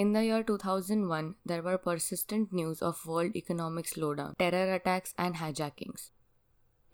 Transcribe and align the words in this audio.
In 0.00 0.14
the 0.14 0.24
year 0.24 0.42
2001, 0.42 1.34
there 1.44 1.62
were 1.62 1.76
persistent 1.76 2.54
news 2.54 2.80
of 2.80 3.04
world 3.04 3.36
economic 3.36 3.84
slowdown, 3.84 4.34
terror 4.38 4.72
attacks, 4.72 5.12
and 5.18 5.34
hijackings. 5.34 6.08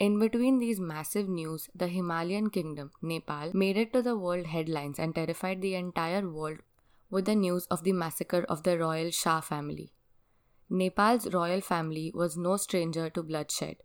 In 0.01 0.19
between 0.19 0.59
these 0.59 0.81
massive 0.81 1.29
news, 1.29 1.69
the 1.73 1.87
Himalayan 1.87 2.51
kingdom, 2.51 2.91
Nepal, 3.01 3.53
made 3.55 3.77
it 3.77 3.93
to 3.93 4.03
the 4.03 4.17
world 4.17 4.47
headlines 4.47 4.99
and 4.99 5.15
terrified 5.15 5.63
the 5.63 5.77
entire 5.77 6.29
world 6.29 6.59
with 7.09 7.27
the 7.27 7.37
news 7.37 7.67
of 7.67 7.85
the 7.85 7.93
massacre 7.93 8.45
of 8.49 8.65
the 8.65 8.77
royal 8.77 9.13
Shah 9.13 9.41
family. 9.41 9.93
Nepal's 10.69 11.33
royal 11.33 11.61
family 11.61 12.11
was 12.13 12.37
no 12.37 12.57
stranger 12.57 13.09
to 13.11 13.23
bloodshed. 13.23 13.77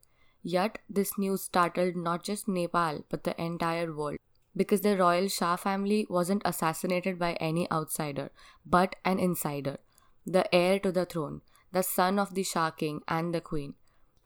Yet, 0.41 0.79
this 0.89 1.15
news 1.19 1.43
startled 1.43 1.95
not 1.95 2.23
just 2.23 2.47
Nepal 2.47 3.05
but 3.07 3.23
the 3.23 3.39
entire 3.39 3.93
world 3.93 4.17
because 4.55 4.81
the 4.81 4.97
royal 4.97 5.27
Shah 5.27 5.55
family 5.55 6.05
wasn't 6.09 6.41
assassinated 6.45 7.17
by 7.17 7.33
any 7.33 7.69
outsider 7.71 8.31
but 8.65 8.95
an 9.05 9.19
insider, 9.19 9.77
the 10.25 10.53
heir 10.53 10.79
to 10.79 10.91
the 10.91 11.05
throne, 11.05 11.41
the 11.71 11.83
son 11.83 12.19
of 12.19 12.33
the 12.33 12.43
Shah 12.43 12.71
king 12.71 13.01
and 13.07 13.33
the 13.33 13.41
queen, 13.41 13.75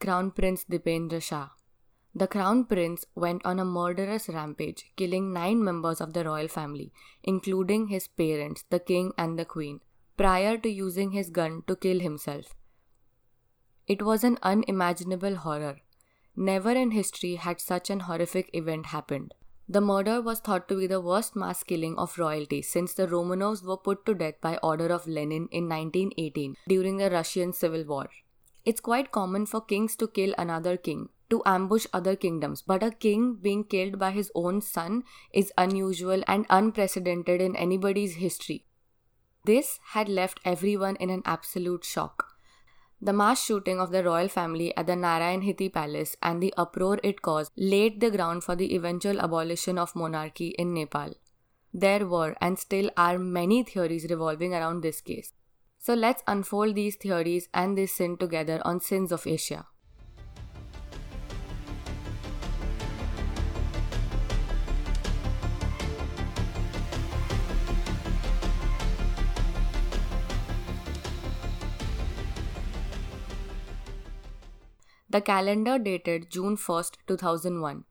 Crown 0.00 0.30
Prince 0.30 0.64
Dipendra 0.64 1.22
Shah. 1.22 1.48
The 2.14 2.26
crown 2.26 2.64
prince 2.64 3.04
went 3.14 3.44
on 3.44 3.60
a 3.60 3.64
murderous 3.66 4.30
rampage, 4.30 4.86
killing 4.96 5.34
nine 5.34 5.62
members 5.62 6.00
of 6.00 6.14
the 6.14 6.24
royal 6.24 6.48
family, 6.48 6.90
including 7.22 7.88
his 7.88 8.08
parents, 8.08 8.64
the 8.70 8.80
king 8.80 9.12
and 9.18 9.38
the 9.38 9.44
queen, 9.44 9.80
prior 10.16 10.56
to 10.56 10.70
using 10.70 11.10
his 11.10 11.28
gun 11.28 11.62
to 11.66 11.76
kill 11.76 12.00
himself. 12.00 12.54
It 13.86 14.00
was 14.00 14.24
an 14.24 14.38
unimaginable 14.42 15.36
horror. 15.36 15.76
Never 16.34 16.70
in 16.70 16.92
history 16.92 17.34
had 17.34 17.60
such 17.60 17.90
an 17.90 18.00
horrific 18.00 18.48
event 18.54 18.86
happened. 18.86 19.34
The 19.68 19.80
murder 19.80 20.20
was 20.20 20.38
thought 20.38 20.68
to 20.68 20.76
be 20.76 20.86
the 20.86 21.00
worst 21.00 21.34
mass 21.34 21.64
killing 21.64 21.98
of 21.98 22.18
royalty 22.18 22.62
since 22.62 22.92
the 22.94 23.08
Romanovs 23.08 23.64
were 23.64 23.76
put 23.76 24.06
to 24.06 24.14
death 24.14 24.40
by 24.40 24.58
order 24.62 24.86
of 24.86 25.08
Lenin 25.08 25.48
in 25.50 25.68
1918 25.68 26.56
during 26.68 26.98
the 26.98 27.10
Russian 27.10 27.52
Civil 27.52 27.84
War. 27.84 28.08
It's 28.64 28.80
quite 28.80 29.10
common 29.10 29.44
for 29.44 29.60
kings 29.60 29.96
to 29.96 30.06
kill 30.06 30.34
another 30.38 30.76
king, 30.76 31.08
to 31.30 31.42
ambush 31.44 31.86
other 31.92 32.14
kingdoms, 32.14 32.62
but 32.62 32.84
a 32.84 32.92
king 32.92 33.34
being 33.34 33.64
killed 33.64 33.98
by 33.98 34.12
his 34.12 34.30
own 34.36 34.60
son 34.60 35.02
is 35.32 35.52
unusual 35.58 36.22
and 36.28 36.46
unprecedented 36.48 37.40
in 37.40 37.56
anybody's 37.56 38.14
history. 38.14 38.66
This 39.44 39.80
had 39.90 40.08
left 40.08 40.38
everyone 40.44 40.94
in 40.96 41.10
an 41.10 41.22
absolute 41.24 41.84
shock. 41.84 42.35
The 43.00 43.12
mass 43.12 43.44
shooting 43.44 43.78
of 43.78 43.90
the 43.90 44.02
royal 44.02 44.28
family 44.28 44.74
at 44.76 44.86
the 44.86 44.94
Narayanhiti 44.94 45.72
palace 45.72 46.16
and 46.22 46.42
the 46.42 46.54
uproar 46.56 46.98
it 47.04 47.20
caused 47.20 47.52
laid 47.56 48.00
the 48.00 48.10
ground 48.10 48.42
for 48.42 48.56
the 48.56 48.74
eventual 48.74 49.20
abolition 49.20 49.78
of 49.78 49.94
monarchy 49.94 50.48
in 50.58 50.72
Nepal. 50.72 51.12
There 51.74 52.06
were 52.06 52.34
and 52.40 52.58
still 52.58 52.90
are 52.96 53.18
many 53.18 53.62
theories 53.62 54.06
revolving 54.08 54.54
around 54.54 54.82
this 54.82 55.02
case. 55.02 55.34
So 55.78 55.92
let's 55.92 56.22
unfold 56.26 56.74
these 56.74 56.96
theories 56.96 57.48
and 57.52 57.76
this 57.76 57.92
sin 57.92 58.16
together 58.16 58.62
on 58.64 58.80
Sins 58.80 59.12
of 59.12 59.26
Asia. 59.26 59.66
The 75.16 75.22
calendar 75.22 75.78
dated 75.78 76.30
June 76.30 76.58
1, 76.58 76.84
2001. 77.06 77.84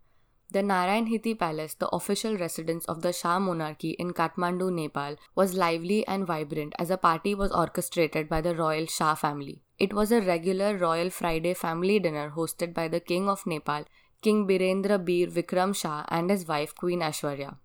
The 0.51 0.59
Narayanhiti 0.59 1.39
Palace, 1.39 1.73
the 1.73 1.87
official 1.87 2.37
residence 2.37 2.85
of 2.85 3.01
the 3.01 3.11
Shah 3.11 3.39
monarchy 3.39 3.95
in 3.97 4.13
Kathmandu, 4.13 4.71
Nepal, 4.71 5.15
was 5.33 5.55
lively 5.55 6.05
and 6.05 6.27
vibrant 6.27 6.75
as 6.77 6.91
a 6.91 6.97
party 6.97 7.33
was 7.33 7.51
orchestrated 7.51 8.29
by 8.29 8.41
the 8.41 8.53
royal 8.53 8.85
Shah 8.85 9.15
family. 9.15 9.63
It 9.79 9.91
was 9.91 10.11
a 10.11 10.21
regular 10.21 10.77
Royal 10.77 11.09
Friday 11.09 11.55
family 11.55 11.97
dinner 11.97 12.33
hosted 12.35 12.75
by 12.75 12.87
the 12.89 12.99
King 12.99 13.27
of 13.27 13.47
Nepal, 13.47 13.85
King 14.21 14.45
Birendra 14.47 15.03
Bir 15.03 15.25
Vikram 15.25 15.75
Shah, 15.75 16.05
and 16.09 16.29
his 16.29 16.47
wife 16.47 16.75
Queen 16.75 16.99
Aishwarya. 16.99 17.57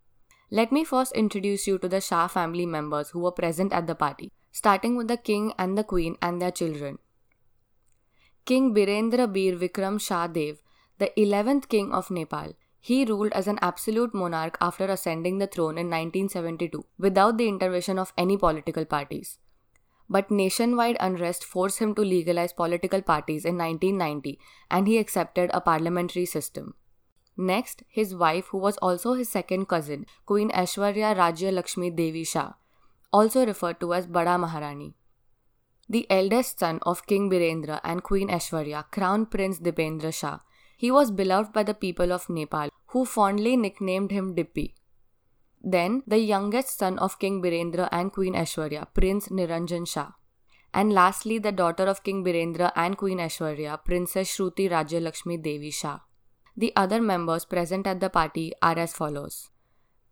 Let 0.50 0.72
me 0.72 0.84
first 0.84 1.12
introduce 1.12 1.66
you 1.66 1.76
to 1.80 1.86
the 1.86 2.00
Shah 2.00 2.28
family 2.28 2.64
members 2.64 3.10
who 3.10 3.20
were 3.20 3.38
present 3.42 3.74
at 3.74 3.86
the 3.86 3.94
party, 3.94 4.32
starting 4.52 4.96
with 4.96 5.08
the 5.08 5.18
king 5.18 5.52
and 5.58 5.76
the 5.76 5.84
queen 5.84 6.16
and 6.22 6.40
their 6.40 6.50
children. 6.50 6.98
King 8.46 8.74
Birendra 8.74 9.32
Bir 9.32 9.56
Vikram 9.56 10.00
Shah 10.00 10.26
Dev, 10.26 10.62
the 10.98 11.12
11th 11.16 11.68
king 11.68 11.92
of 11.92 12.10
Nepal. 12.10 12.54
He 12.80 13.04
ruled 13.04 13.32
as 13.32 13.46
an 13.46 13.58
absolute 13.60 14.14
monarch 14.14 14.56
after 14.60 14.86
ascending 14.86 15.38
the 15.38 15.46
throne 15.46 15.76
in 15.76 15.90
1972 15.90 16.84
without 16.98 17.36
the 17.36 17.46
intervention 17.46 17.98
of 17.98 18.12
any 18.16 18.36
political 18.36 18.84
parties. 18.86 19.38
But 20.08 20.30
nationwide 20.30 20.96
unrest 20.98 21.44
forced 21.44 21.78
him 21.78 21.94
to 21.94 22.02
legalize 22.02 22.52
political 22.52 23.02
parties 23.02 23.44
in 23.44 23.58
1990 23.58 24.40
and 24.70 24.88
he 24.88 24.98
accepted 24.98 25.50
a 25.52 25.60
parliamentary 25.60 26.26
system. 26.26 26.74
Next, 27.36 27.84
his 27.88 28.14
wife, 28.14 28.46
who 28.46 28.58
was 28.58 28.78
also 28.78 29.12
his 29.12 29.28
second 29.28 29.66
cousin, 29.66 30.06
Queen 30.26 30.50
Aishwarya 30.50 31.14
Rajya 31.14 31.52
Lakshmi 31.52 31.90
Devi 31.90 32.24
Shah, 32.24 32.54
also 33.12 33.46
referred 33.46 33.78
to 33.80 33.94
as 33.94 34.06
Bada 34.06 34.40
Maharani 34.40 34.94
the 35.90 36.06
eldest 36.08 36.60
son 36.60 36.78
of 36.82 37.04
King 37.06 37.28
Birendra 37.28 37.80
and 37.82 38.04
Queen 38.04 38.28
Aishwarya, 38.28 38.84
Crown 38.92 39.26
Prince 39.26 39.58
Dipendra 39.58 40.14
Shah. 40.14 40.38
He 40.76 40.88
was 40.88 41.10
beloved 41.10 41.52
by 41.52 41.64
the 41.64 41.74
people 41.74 42.12
of 42.12 42.30
Nepal, 42.30 42.68
who 42.92 43.04
fondly 43.04 43.56
nicknamed 43.56 44.12
him 44.12 44.36
Dippy. 44.36 44.76
Then, 45.60 46.04
the 46.06 46.18
youngest 46.18 46.78
son 46.78 46.96
of 46.98 47.18
King 47.18 47.42
Birendra 47.42 47.88
and 47.90 48.12
Queen 48.12 48.34
Aishwarya, 48.34 48.86
Prince 48.94 49.28
Niranjan 49.30 49.86
Shah. 49.86 50.12
And 50.72 50.92
lastly, 50.92 51.38
the 51.38 51.50
daughter 51.50 51.86
of 51.86 52.04
King 52.04 52.24
Birendra 52.24 52.70
and 52.76 52.96
Queen 52.96 53.18
Aishwarya, 53.18 53.84
Princess 53.84 54.36
Shruti 54.36 54.70
Rajya 54.70 55.02
Lakshmi 55.02 55.38
Devi 55.38 55.72
Shah. 55.72 55.98
The 56.56 56.72
other 56.76 57.00
members 57.00 57.44
present 57.44 57.88
at 57.88 57.98
the 57.98 58.10
party 58.10 58.52
are 58.62 58.78
as 58.78 58.92
follows 58.92 59.50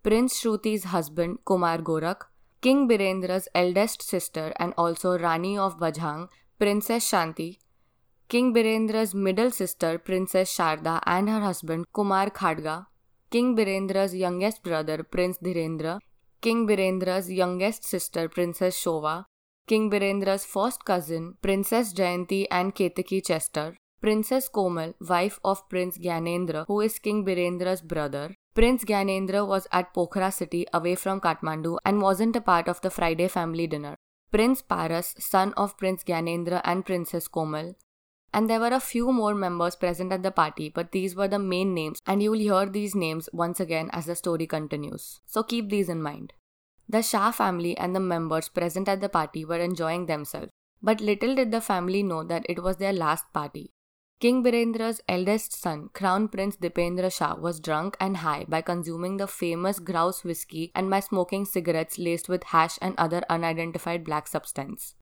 Prince 0.02 0.40
Shruti's 0.40 0.84
husband, 0.84 1.38
Kumar 1.44 1.78
Gorakh, 1.78 2.22
King 2.60 2.88
Birendra's 2.88 3.48
eldest 3.54 4.02
sister 4.02 4.52
and 4.58 4.74
also 4.76 5.16
Rani 5.16 5.56
of 5.56 5.78
Bajhang, 5.78 6.28
Princess 6.58 7.08
Shanti, 7.08 7.58
King 8.28 8.52
Birendra's 8.52 9.14
middle 9.14 9.52
sister, 9.52 9.96
Princess 9.96 10.52
Sharda, 10.56 11.00
and 11.06 11.28
her 11.28 11.38
husband, 11.38 11.86
Kumar 11.92 12.30
Khadga, 12.30 12.86
King 13.30 13.56
Birendra's 13.56 14.12
youngest 14.12 14.64
brother, 14.64 15.04
Prince 15.04 15.38
Dhirendra, 15.38 16.00
King 16.40 16.66
Birendra's 16.66 17.30
youngest 17.30 17.84
sister, 17.84 18.28
Princess 18.28 18.76
Shova, 18.76 19.26
King 19.68 19.88
Birendra's 19.88 20.44
first 20.44 20.84
cousin, 20.84 21.36
Princess 21.40 21.92
Jayanti 21.92 22.46
and 22.50 22.74
Ketaki 22.74 23.24
Chester, 23.24 23.76
Princess 24.00 24.48
Komal, 24.48 24.94
wife 25.00 25.38
of 25.44 25.68
Prince 25.68 25.96
Gyanendra, 25.96 26.64
who 26.66 26.80
is 26.80 26.98
King 26.98 27.24
Birendra's 27.24 27.82
brother, 27.82 28.34
Prince 28.58 28.84
Gyanendra 28.84 29.46
was 29.46 29.68
at 29.70 29.94
Pokhara 29.94 30.32
city 30.32 30.66
away 30.74 30.96
from 30.96 31.20
Kathmandu 31.20 31.78
and 31.84 32.02
wasn't 32.02 32.34
a 32.34 32.40
part 32.40 32.66
of 32.66 32.80
the 32.80 32.90
Friday 32.90 33.28
family 33.28 33.68
dinner. 33.68 33.94
Prince 34.32 34.62
Paras, 34.62 35.14
son 35.20 35.52
of 35.56 35.78
Prince 35.78 36.02
Gyanendra 36.02 36.60
and 36.64 36.84
Princess 36.84 37.28
Komal. 37.28 37.76
And 38.34 38.50
there 38.50 38.58
were 38.58 38.74
a 38.74 38.80
few 38.80 39.12
more 39.12 39.32
members 39.32 39.76
present 39.76 40.10
at 40.10 40.24
the 40.24 40.32
party, 40.32 40.70
but 40.70 40.90
these 40.90 41.14
were 41.14 41.28
the 41.28 41.38
main 41.38 41.72
names, 41.72 42.00
and 42.04 42.20
you'll 42.20 42.40
hear 42.40 42.66
these 42.66 42.96
names 42.96 43.28
once 43.32 43.60
again 43.60 43.90
as 43.92 44.06
the 44.06 44.16
story 44.16 44.48
continues. 44.48 45.20
So 45.24 45.44
keep 45.44 45.70
these 45.70 45.88
in 45.88 46.02
mind. 46.02 46.32
The 46.88 47.02
Shah 47.02 47.30
family 47.30 47.78
and 47.78 47.94
the 47.94 48.00
members 48.00 48.48
present 48.48 48.88
at 48.88 49.00
the 49.00 49.08
party 49.08 49.44
were 49.44 49.60
enjoying 49.60 50.06
themselves, 50.06 50.50
but 50.82 51.00
little 51.00 51.36
did 51.36 51.52
the 51.52 51.60
family 51.60 52.02
know 52.02 52.24
that 52.24 52.44
it 52.48 52.60
was 52.64 52.78
their 52.78 52.92
last 52.92 53.32
party. 53.32 53.70
King 54.20 54.42
Birendra's 54.42 55.00
eldest 55.08 55.52
son, 55.52 55.90
Crown 55.94 56.26
Prince 56.26 56.56
Dipendra 56.56 57.08
Shah, 57.08 57.36
was 57.36 57.60
drunk 57.60 57.96
and 58.00 58.16
high 58.16 58.46
by 58.48 58.60
consuming 58.60 59.16
the 59.16 59.28
famous 59.28 59.78
grouse 59.78 60.24
whiskey 60.24 60.72
and 60.74 60.90
by 60.90 60.98
smoking 60.98 61.44
cigarettes 61.44 61.98
laced 61.98 62.28
with 62.28 62.42
hash 62.42 62.80
and 62.82 62.96
other 62.98 63.22
unidentified 63.30 64.02
black 64.02 64.26
substance. 64.26 64.96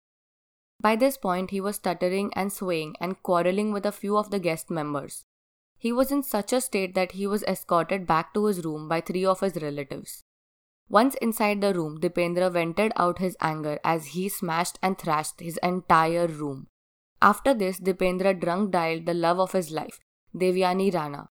By 0.83 0.97
this 0.97 1.16
point, 1.16 1.51
he 1.51 1.63
was 1.63 1.77
stuttering 1.77 2.30
and 2.34 2.53
swaying 2.53 2.97
and 3.01 3.22
quarreling 3.22 3.72
with 3.72 3.86
a 3.86 3.92
few 3.92 4.18
of 4.18 4.30
the 4.30 4.39
guest 4.39 4.71
members. 4.71 5.24
He 5.78 5.92
was 5.92 6.13
in 6.13 6.22
such 6.22 6.53
a 6.53 6.60
state 6.60 6.95
that 6.95 7.13
he 7.13 7.27
was 7.27 7.42
escorted 7.45 8.07
back 8.07 8.34
to 8.34 8.45
his 8.45 8.66
room 8.66 8.86
by 8.86 9.01
three 9.01 9.24
of 9.24 9.41
his 9.41 9.57
relatives. 9.63 10.24
Once 10.91 11.15
inside 11.22 11.63
the 11.63 11.72
room, 11.72 11.98
Dipendra 12.01 12.51
vented 12.51 12.92
out 12.97 13.18
his 13.18 13.34
anger 13.41 13.78
as 13.83 14.09
he 14.09 14.28
smashed 14.28 14.78
and 14.83 14.98
thrashed 14.98 15.41
his 15.41 15.59
entire 15.63 16.27
room. 16.27 16.66
After 17.22 17.54
this, 17.54 17.80
Dipendra 17.80 18.39
drunk 18.39 18.72
dialed 18.72 19.07
the 19.07 19.15
love 19.15 19.39
of 19.39 19.53
his 19.53 19.71
life, 19.71 20.01
Devyani 20.34 20.92
Rana. 20.92 21.28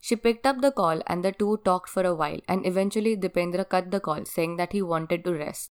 She 0.00 0.16
picked 0.16 0.46
up 0.46 0.60
the 0.60 0.72
call 0.72 1.00
and 1.06 1.24
the 1.24 1.32
two 1.32 1.60
talked 1.64 1.88
for 1.88 2.02
a 2.02 2.14
while, 2.14 2.40
and 2.48 2.66
eventually 2.66 3.16
Dipendra 3.16 3.68
cut 3.68 3.90
the 3.90 4.00
call, 4.00 4.24
saying 4.24 4.56
that 4.56 4.72
he 4.72 4.82
wanted 4.82 5.24
to 5.24 5.32
rest. 5.32 5.70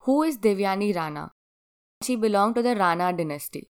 Who 0.00 0.22
is 0.22 0.38
Devyani 0.38 0.94
Rana? 0.94 1.32
She 2.02 2.16
belonged 2.16 2.56
to 2.56 2.62
the 2.62 2.76
Rana 2.76 3.12
dynasty. 3.12 3.70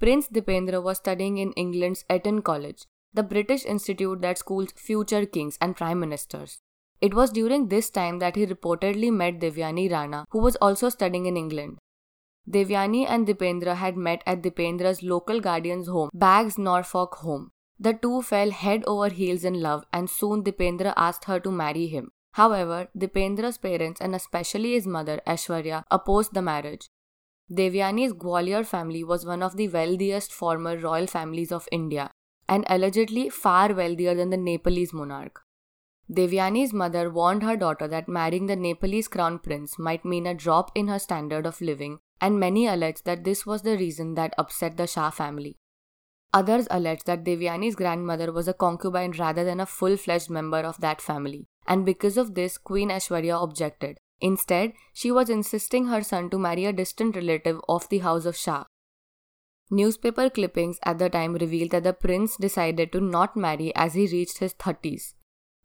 Prince 0.00 0.28
Dipendra 0.28 0.82
was 0.82 0.98
studying 0.98 1.38
in 1.38 1.52
England's 1.52 2.04
Eton 2.12 2.42
College, 2.42 2.84
the 3.12 3.22
British 3.22 3.64
institute 3.64 4.20
that 4.22 4.38
schools 4.38 4.72
future 4.74 5.24
kings 5.24 5.56
and 5.60 5.76
prime 5.76 6.00
ministers. 6.00 6.60
It 7.00 7.14
was 7.14 7.30
during 7.30 7.68
this 7.68 7.90
time 7.90 8.18
that 8.18 8.34
he 8.34 8.46
reportedly 8.46 9.12
met 9.12 9.38
Devyani 9.38 9.90
Rana, 9.90 10.24
who 10.30 10.40
was 10.40 10.56
also 10.56 10.88
studying 10.88 11.26
in 11.26 11.36
England. 11.36 11.78
Devyani 12.48 13.06
and 13.08 13.26
Dipendra 13.26 13.76
had 13.76 13.96
met 13.96 14.22
at 14.26 14.42
Dipendra's 14.42 15.02
local 15.02 15.40
guardian's 15.40 15.88
home, 15.88 16.10
Baggs 16.12 16.58
Norfolk 16.58 17.14
home. 17.16 17.50
The 17.78 17.94
two 17.94 18.22
fell 18.22 18.50
head 18.50 18.84
over 18.86 19.08
heels 19.08 19.44
in 19.44 19.60
love, 19.60 19.84
and 19.92 20.08
soon 20.08 20.44
Dipendra 20.44 20.92
asked 20.96 21.24
her 21.24 21.40
to 21.40 21.50
marry 21.50 21.86
him. 21.86 22.10
However, 22.32 22.88
Dipendra's 22.96 23.58
parents 23.58 24.00
and 24.00 24.14
especially 24.14 24.72
his 24.72 24.86
mother, 24.86 25.20
Aishwarya, 25.26 25.84
opposed 25.90 26.34
the 26.34 26.42
marriage. 26.42 26.88
Devyani's 27.50 28.12
Gwalior 28.12 28.64
family 28.64 29.04
was 29.04 29.26
one 29.26 29.42
of 29.42 29.56
the 29.56 29.68
wealthiest 29.68 30.32
former 30.32 30.76
royal 30.76 31.06
families 31.06 31.52
of 31.52 31.68
India 31.70 32.10
and 32.48 32.64
allegedly 32.68 33.28
far 33.28 33.72
wealthier 33.72 34.14
than 34.14 34.30
the 34.30 34.36
Nepalese 34.36 34.92
monarch. 34.92 35.42
Devyani's 36.10 36.72
mother 36.72 37.10
warned 37.10 37.42
her 37.42 37.56
daughter 37.56 37.88
that 37.88 38.08
marrying 38.08 38.46
the 38.46 38.56
Nepalese 38.56 39.08
crown 39.08 39.38
prince 39.38 39.78
might 39.78 40.04
mean 40.04 40.26
a 40.26 40.34
drop 40.34 40.70
in 40.74 40.88
her 40.88 40.98
standard 40.98 41.46
of 41.46 41.60
living, 41.60 41.98
and 42.20 42.40
many 42.40 42.66
allege 42.66 43.02
that 43.02 43.24
this 43.24 43.44
was 43.44 43.62
the 43.62 43.76
reason 43.76 44.14
that 44.14 44.34
upset 44.38 44.76
the 44.76 44.86
Shah 44.86 45.10
family. 45.10 45.56
Others 46.32 46.66
allege 46.70 47.04
that 47.04 47.24
Devyani's 47.24 47.76
grandmother 47.76 48.32
was 48.32 48.48
a 48.48 48.54
concubine 48.54 49.12
rather 49.12 49.44
than 49.44 49.60
a 49.60 49.66
full 49.66 49.96
fledged 49.96 50.30
member 50.30 50.58
of 50.58 50.80
that 50.80 51.00
family, 51.00 51.46
and 51.66 51.86
because 51.86 52.16
of 52.16 52.34
this, 52.34 52.58
Queen 52.58 52.88
Aishwarya 52.88 53.40
objected. 53.40 53.98
Instead, 54.20 54.72
she 54.92 55.12
was 55.12 55.30
insisting 55.30 55.86
her 55.86 56.02
son 56.02 56.30
to 56.30 56.38
marry 56.38 56.64
a 56.64 56.72
distant 56.72 57.14
relative 57.14 57.60
of 57.68 57.88
the 57.88 57.98
House 57.98 58.24
of 58.24 58.36
Shah. 58.36 58.64
Newspaper 59.70 60.28
clippings 60.28 60.78
at 60.82 60.98
the 60.98 61.08
time 61.08 61.34
revealed 61.34 61.70
that 61.70 61.84
the 61.84 61.92
prince 61.92 62.36
decided 62.36 62.92
to 62.92 63.00
not 63.00 63.36
marry 63.36 63.74
as 63.74 63.94
he 63.94 64.06
reached 64.06 64.38
his 64.38 64.54
30s, 64.54 65.14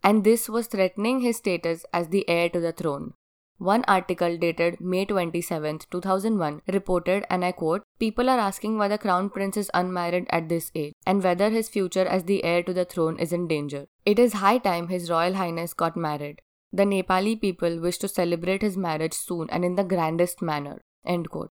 and 0.04 0.24
this 0.24 0.48
was 0.48 0.68
threatening 0.68 1.22
his 1.22 1.38
status 1.38 1.86
as 1.94 2.10
the 2.10 2.28
heir 2.30 2.50
to 2.50 2.60
the 2.60 2.72
throne. 2.72 3.14
One 3.60 3.84
article 3.90 4.38
dated 4.38 4.80
May 4.80 5.04
27, 5.04 5.80
2001 5.92 6.62
reported, 6.72 7.26
and 7.30 7.44
I 7.44 7.52
quote, 7.52 7.84
People 8.00 8.30
are 8.30 8.40
asking 8.40 8.78
why 8.78 8.88
the 8.88 8.98
crown 8.98 9.30
prince 9.30 9.58
is 9.58 9.70
unmarried 9.74 10.28
at 10.30 10.48
this 10.48 10.72
age 10.76 10.94
and 11.06 11.22
whether 11.22 11.50
his 11.50 11.68
future 11.68 12.06
as 12.06 12.24
the 12.24 12.42
heir 12.46 12.64
to 12.64 12.72
the 12.74 12.86
throne 12.86 13.20
is 13.20 13.34
in 13.34 13.50
danger. 13.50 13.88
It 14.06 14.18
is 14.18 14.32
high 14.32 14.60
time 14.60 14.88
His 14.88 15.10
Royal 15.10 15.34
Highness 15.34 15.74
got 15.74 15.98
married. 15.98 16.42
The 16.72 16.86
Nepali 16.86 17.42
people 17.42 17.82
wish 17.82 17.98
to 17.98 18.08
celebrate 18.08 18.62
his 18.62 18.78
marriage 18.78 19.14
soon 19.14 19.50
and 19.50 19.66
in 19.66 19.76
the 19.76 19.84
grandest 19.84 20.42
manner. 20.42 20.80
End 21.06 21.30
quote. 21.30 21.52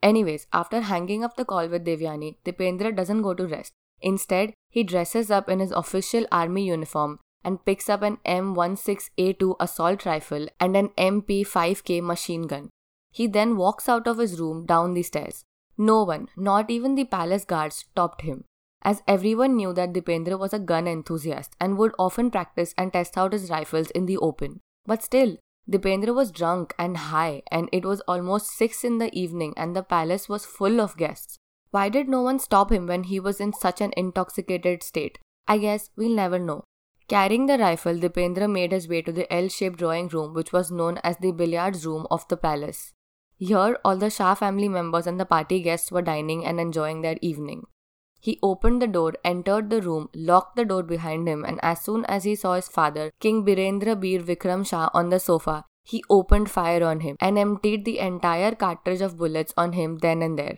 Anyways, 0.00 0.46
after 0.52 0.82
hanging 0.82 1.24
up 1.24 1.36
the 1.36 1.44
call 1.44 1.66
with 1.66 1.84
Devyani, 1.84 2.36
Dipendra 2.44 2.94
doesn't 2.94 3.22
go 3.22 3.34
to 3.34 3.48
rest. 3.48 3.72
Instead, 4.00 4.54
he 4.68 4.84
dresses 4.84 5.28
up 5.28 5.48
in 5.48 5.58
his 5.58 5.72
official 5.72 6.24
army 6.30 6.64
uniform 6.66 7.18
and 7.44 7.64
picks 7.64 7.88
up 7.88 8.02
an 8.02 8.18
M16A2 8.26 9.56
assault 9.60 10.06
rifle 10.06 10.48
and 10.60 10.76
an 10.76 10.88
MP5K 10.98 12.02
machine 12.02 12.46
gun. 12.46 12.70
He 13.10 13.26
then 13.26 13.56
walks 13.56 13.88
out 13.88 14.06
of 14.06 14.18
his 14.18 14.40
room 14.40 14.64
down 14.66 14.94
the 14.94 15.02
stairs. 15.02 15.44
No 15.76 16.02
one, 16.02 16.28
not 16.36 16.70
even 16.70 16.94
the 16.94 17.04
palace 17.04 17.44
guards, 17.44 17.76
stopped 17.76 18.22
him, 18.22 18.44
as 18.82 19.02
everyone 19.08 19.56
knew 19.56 19.72
that 19.72 19.92
Dipendra 19.92 20.38
was 20.38 20.52
a 20.52 20.58
gun 20.58 20.86
enthusiast 20.86 21.56
and 21.60 21.78
would 21.78 21.92
often 21.98 22.30
practice 22.30 22.74
and 22.78 22.92
test 22.92 23.18
out 23.18 23.32
his 23.32 23.50
rifles 23.50 23.90
in 23.90 24.06
the 24.06 24.18
open. 24.18 24.60
But 24.86 25.02
still, 25.02 25.36
Dipendra 25.70 26.14
was 26.14 26.32
drunk 26.32 26.74
and 26.78 26.96
high, 26.96 27.42
and 27.50 27.68
it 27.72 27.84
was 27.84 28.00
almost 28.02 28.50
6 28.56 28.84
in 28.84 28.98
the 28.98 29.16
evening, 29.18 29.54
and 29.56 29.76
the 29.76 29.82
palace 29.82 30.28
was 30.28 30.44
full 30.44 30.80
of 30.80 30.96
guests. 30.96 31.38
Why 31.70 31.88
did 31.88 32.08
no 32.08 32.20
one 32.20 32.38
stop 32.38 32.70
him 32.70 32.86
when 32.86 33.04
he 33.04 33.20
was 33.20 33.40
in 33.40 33.52
such 33.52 33.80
an 33.80 33.92
intoxicated 33.96 34.82
state? 34.82 35.18
I 35.46 35.58
guess 35.58 35.90
we'll 35.96 36.14
never 36.14 36.38
know. 36.38 36.64
Carrying 37.12 37.44
the 37.44 37.58
rifle, 37.58 37.98
Dipendra 37.98 38.50
made 38.50 38.72
his 38.72 38.88
way 38.88 39.02
to 39.02 39.12
the 39.12 39.30
L 39.30 39.48
shaped 39.48 39.78
drawing 39.78 40.08
room, 40.08 40.32
which 40.32 40.50
was 40.50 40.70
known 40.70 40.98
as 41.04 41.18
the 41.18 41.30
billiards 41.30 41.84
room 41.84 42.06
of 42.10 42.26
the 42.28 42.38
palace. 42.38 42.94
Here, 43.36 43.78
all 43.84 43.98
the 43.98 44.08
Shah 44.08 44.34
family 44.34 44.66
members 44.66 45.06
and 45.06 45.20
the 45.20 45.26
party 45.26 45.60
guests 45.60 45.92
were 45.92 46.00
dining 46.00 46.46
and 46.46 46.58
enjoying 46.58 47.02
their 47.02 47.18
evening. 47.20 47.64
He 48.18 48.38
opened 48.42 48.80
the 48.80 48.86
door, 48.86 49.12
entered 49.26 49.68
the 49.68 49.82
room, 49.82 50.08
locked 50.14 50.56
the 50.56 50.64
door 50.64 50.82
behind 50.82 51.28
him, 51.28 51.44
and 51.44 51.60
as 51.62 51.82
soon 51.82 52.06
as 52.06 52.24
he 52.24 52.34
saw 52.34 52.54
his 52.54 52.68
father, 52.68 53.10
King 53.20 53.44
Birendra 53.44 53.94
Bir 53.94 54.20
Vikram 54.20 54.66
Shah, 54.66 54.88
on 54.94 55.10
the 55.10 55.20
sofa, 55.20 55.66
he 55.84 56.02
opened 56.08 56.50
fire 56.50 56.82
on 56.82 57.00
him 57.00 57.16
and 57.20 57.38
emptied 57.38 57.84
the 57.84 57.98
entire 57.98 58.54
cartridge 58.54 59.02
of 59.02 59.18
bullets 59.18 59.52
on 59.58 59.74
him 59.74 59.98
then 59.98 60.22
and 60.22 60.38
there. 60.38 60.56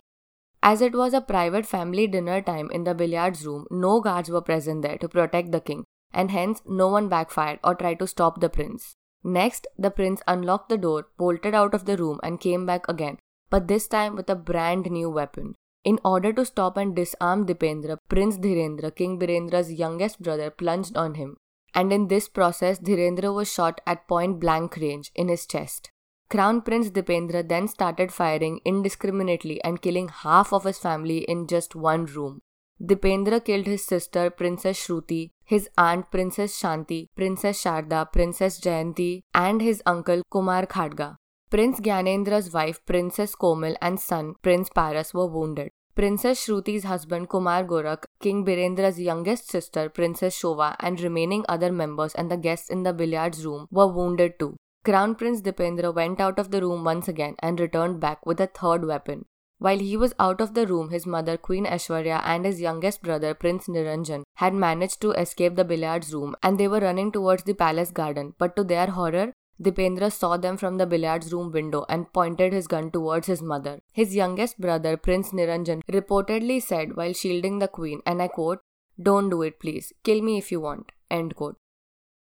As 0.63 0.79
it 0.79 0.95
was 0.95 1.13
a 1.13 1.19
private 1.19 1.65
family 1.65 2.07
dinner 2.07 2.41
time 2.41 2.71
in 2.71 2.85
the 2.85 2.95
billiards 2.95 3.45
room, 3.45 3.67
no 3.69 3.99
guards 3.99 4.29
were 4.29 4.41
present 4.41 4.83
there 4.83 4.97
to 4.99 5.09
protect 5.09 5.51
the 5.51 5.59
king, 5.59 5.83
and 6.15 6.31
hence 6.31 6.63
no 6.65 6.87
one 6.87 7.09
backfired 7.09 7.59
or 7.63 7.75
tried 7.75 7.99
to 7.99 8.07
stop 8.07 8.39
the 8.39 8.49
prince. 8.49 8.95
Next, 9.23 9.67
the 9.77 9.91
prince 9.91 10.21
unlocked 10.27 10.69
the 10.69 10.77
door, 10.77 11.07
bolted 11.17 11.53
out 11.53 11.73
of 11.73 11.85
the 11.85 11.97
room, 11.97 12.19
and 12.23 12.39
came 12.39 12.65
back 12.65 12.87
again, 12.87 13.17
but 13.49 13.67
this 13.67 13.87
time 13.87 14.15
with 14.15 14.29
a 14.29 14.35
brand 14.35 14.89
new 14.89 15.09
weapon. 15.09 15.55
In 15.83 15.99
order 16.03 16.33
to 16.33 16.45
stop 16.45 16.77
and 16.77 16.95
disarm 16.95 17.45
Dipendra, 17.45 17.97
Prince 18.09 18.37
Dhirendra, 18.37 18.95
King 18.95 19.19
Birendra's 19.19 19.71
youngest 19.71 20.21
brother, 20.21 20.49
plunged 20.49 20.97
on 20.97 21.13
him. 21.13 21.37
And 21.75 21.93
in 21.93 22.07
this 22.07 22.27
process, 22.27 22.79
Dhirendra 22.79 23.33
was 23.33 23.53
shot 23.53 23.81
at 23.85 24.07
point 24.07 24.39
blank 24.39 24.77
range 24.77 25.11
in 25.13 25.27
his 25.27 25.45
chest. 25.45 25.91
Crown 26.29 26.61
Prince 26.61 26.89
Dipendra 26.89 27.47
then 27.47 27.67
started 27.67 28.11
firing 28.11 28.61
indiscriminately 28.65 29.63
and 29.63 29.81
killing 29.81 30.07
half 30.07 30.51
of 30.51 30.63
his 30.63 30.79
family 30.79 31.19
in 31.19 31.45
just 31.45 31.75
one 31.75 32.05
room. 32.05 32.41
Dipendra 32.81 33.43
killed 33.43 33.67
his 33.67 33.83
sister 33.85 34.29
Princess 34.29 34.87
Shruti, 34.87 35.31
his 35.45 35.69
aunt 35.77 36.09
Princess 36.11 36.59
Shanti, 36.59 37.07
Princess 37.15 37.63
Sharda, 37.63 38.11
Princess 38.11 38.59
Jayanti, 38.59 39.21
and 39.33 39.61
his 39.61 39.81
uncle 39.85 40.23
Kumar 40.31 40.65
Khadga. 40.65 41.17
Prince 41.49 41.79
Gyanendra's 41.79 42.51
wife 42.51 42.83
Princess 42.85 43.35
Komal 43.35 43.75
and 43.81 43.99
son 43.99 44.33
Prince 44.41 44.69
Paras 44.69 45.13
were 45.13 45.27
wounded. 45.27 45.69
Princess 45.95 46.45
Shruti's 46.45 46.83
husband 46.83 47.29
Kumar 47.29 47.63
Gorakh, 47.63 48.03
King 48.19 48.43
Birendra's 48.43 48.99
youngest 48.99 49.49
sister 49.49 49.87
Princess 49.87 50.37
Shova, 50.37 50.75
and 50.81 50.99
remaining 50.99 51.45
other 51.47 51.71
members 51.71 52.13
and 52.15 52.29
the 52.29 52.35
guests 52.35 52.69
in 52.69 52.83
the 52.83 52.91
billiards 52.91 53.45
room 53.45 53.67
were 53.71 53.87
wounded 53.87 54.37
too. 54.37 54.57
Crown 54.83 55.15
Prince 55.15 55.41
Dipendra 55.41 55.95
went 55.95 56.19
out 56.19 56.37
of 56.37 56.51
the 56.51 56.61
room 56.61 56.83
once 56.83 57.07
again 57.07 57.35
and 57.39 57.59
returned 57.59 57.99
back 57.99 58.25
with 58.25 58.41
a 58.41 58.47
third 58.47 58.85
weapon. 58.85 59.25
While 59.65 59.79
he 59.79 59.97
was 59.97 60.13
out 60.19 60.41
of 60.41 60.53
the 60.53 60.67
room, 60.67 60.91
his 60.91 61.07
mother, 61.07 61.37
Queen 61.37 61.65
Aishwarya, 61.65 62.21
and 62.23 62.45
his 62.45 62.61
youngest 62.61 63.01
brother, 63.01 63.33
Prince 63.33 63.67
Niranjan, 63.67 64.21
had 64.35 64.53
managed 64.53 65.01
to 65.01 65.13
escape 65.13 65.55
the 65.55 65.65
billiards 65.65 66.13
room 66.13 66.35
and 66.43 66.59
they 66.59 66.67
were 66.67 66.81
running 66.81 67.11
towards 67.11 67.41
the 67.45 67.55
palace 67.55 67.89
garden. 67.89 68.35
But 68.37 68.55
to 68.57 68.63
their 68.63 68.85
horror, 68.85 69.33
Dipendra 69.59 70.11
saw 70.11 70.37
them 70.37 70.57
from 70.57 70.77
the 70.77 70.85
billiards 70.85 71.33
room 71.33 71.51
window 71.51 71.83
and 71.89 72.13
pointed 72.13 72.53
his 72.53 72.67
gun 72.67 72.91
towards 72.91 73.25
his 73.25 73.41
mother. 73.41 73.79
His 73.91 74.15
youngest 74.15 74.61
brother, 74.61 74.97
Prince 74.97 75.31
Niranjan, 75.31 75.81
reportedly 75.91 76.61
said 76.61 76.95
while 76.95 77.13
shielding 77.13 77.57
the 77.57 77.67
queen, 77.67 78.03
and 78.05 78.21
I 78.21 78.27
quote, 78.27 78.59
Don't 79.01 79.31
do 79.31 79.41
it, 79.41 79.59
please. 79.59 79.91
Kill 80.03 80.21
me 80.21 80.37
if 80.37 80.51
you 80.51 80.61
want. 80.61 80.91
End 81.09 81.35
quote. 81.35 81.57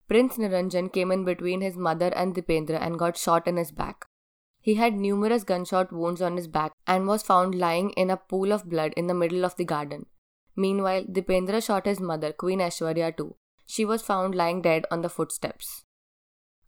Prince 0.09 0.37
Niranjan 0.37 0.91
came 0.91 1.09
in 1.09 1.23
between 1.23 1.61
his 1.61 1.77
mother 1.77 2.11
and 2.17 2.35
Dipendra 2.35 2.81
and 2.81 2.99
got 2.99 3.15
shot 3.15 3.47
in 3.47 3.55
his 3.55 3.71
back. 3.71 4.08
He 4.69 4.75
had 4.75 4.93
numerous 4.93 5.43
gunshot 5.43 5.91
wounds 5.91 6.21
on 6.21 6.37
his 6.37 6.47
back 6.47 6.73
and 6.85 7.07
was 7.07 7.23
found 7.23 7.55
lying 7.55 7.89
in 8.01 8.11
a 8.11 8.17
pool 8.17 8.51
of 8.51 8.69
blood 8.69 8.93
in 8.95 9.07
the 9.07 9.15
middle 9.15 9.43
of 9.43 9.55
the 9.55 9.65
garden. 9.65 10.05
Meanwhile, 10.55 11.05
Dipendra 11.05 11.59
shot 11.59 11.87
his 11.87 11.99
mother, 11.99 12.31
Queen 12.31 12.59
Aishwarya, 12.59 13.17
too. 13.17 13.35
She 13.65 13.83
was 13.83 14.03
found 14.03 14.35
lying 14.35 14.61
dead 14.61 14.85
on 14.91 15.01
the 15.01 15.09
footsteps. 15.09 15.85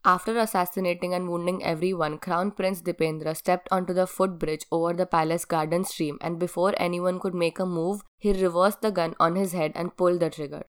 After 0.04 0.36
assassinating 0.40 1.14
and 1.14 1.30
wounding 1.30 1.64
everyone, 1.64 2.18
Crown 2.18 2.50
Prince 2.50 2.82
Dipendra 2.82 3.38
stepped 3.38 3.68
onto 3.72 3.94
the 3.94 4.08
footbridge 4.08 4.66
over 4.72 4.94
the 4.94 5.06
palace 5.06 5.46
garden 5.46 5.86
stream 5.86 6.18
and 6.22 6.40
before 6.40 6.74
anyone 6.78 7.20
could 7.20 7.36
make 7.36 7.60
a 7.60 7.68
move, 7.68 8.02
he 8.18 8.34
reversed 8.34 8.82
the 8.82 8.92
gun 8.92 9.14
on 9.20 9.36
his 9.36 9.52
head 9.52 9.74
and 9.76 9.96
pulled 9.96 10.22
the 10.22 10.32
trigger. 10.32 10.64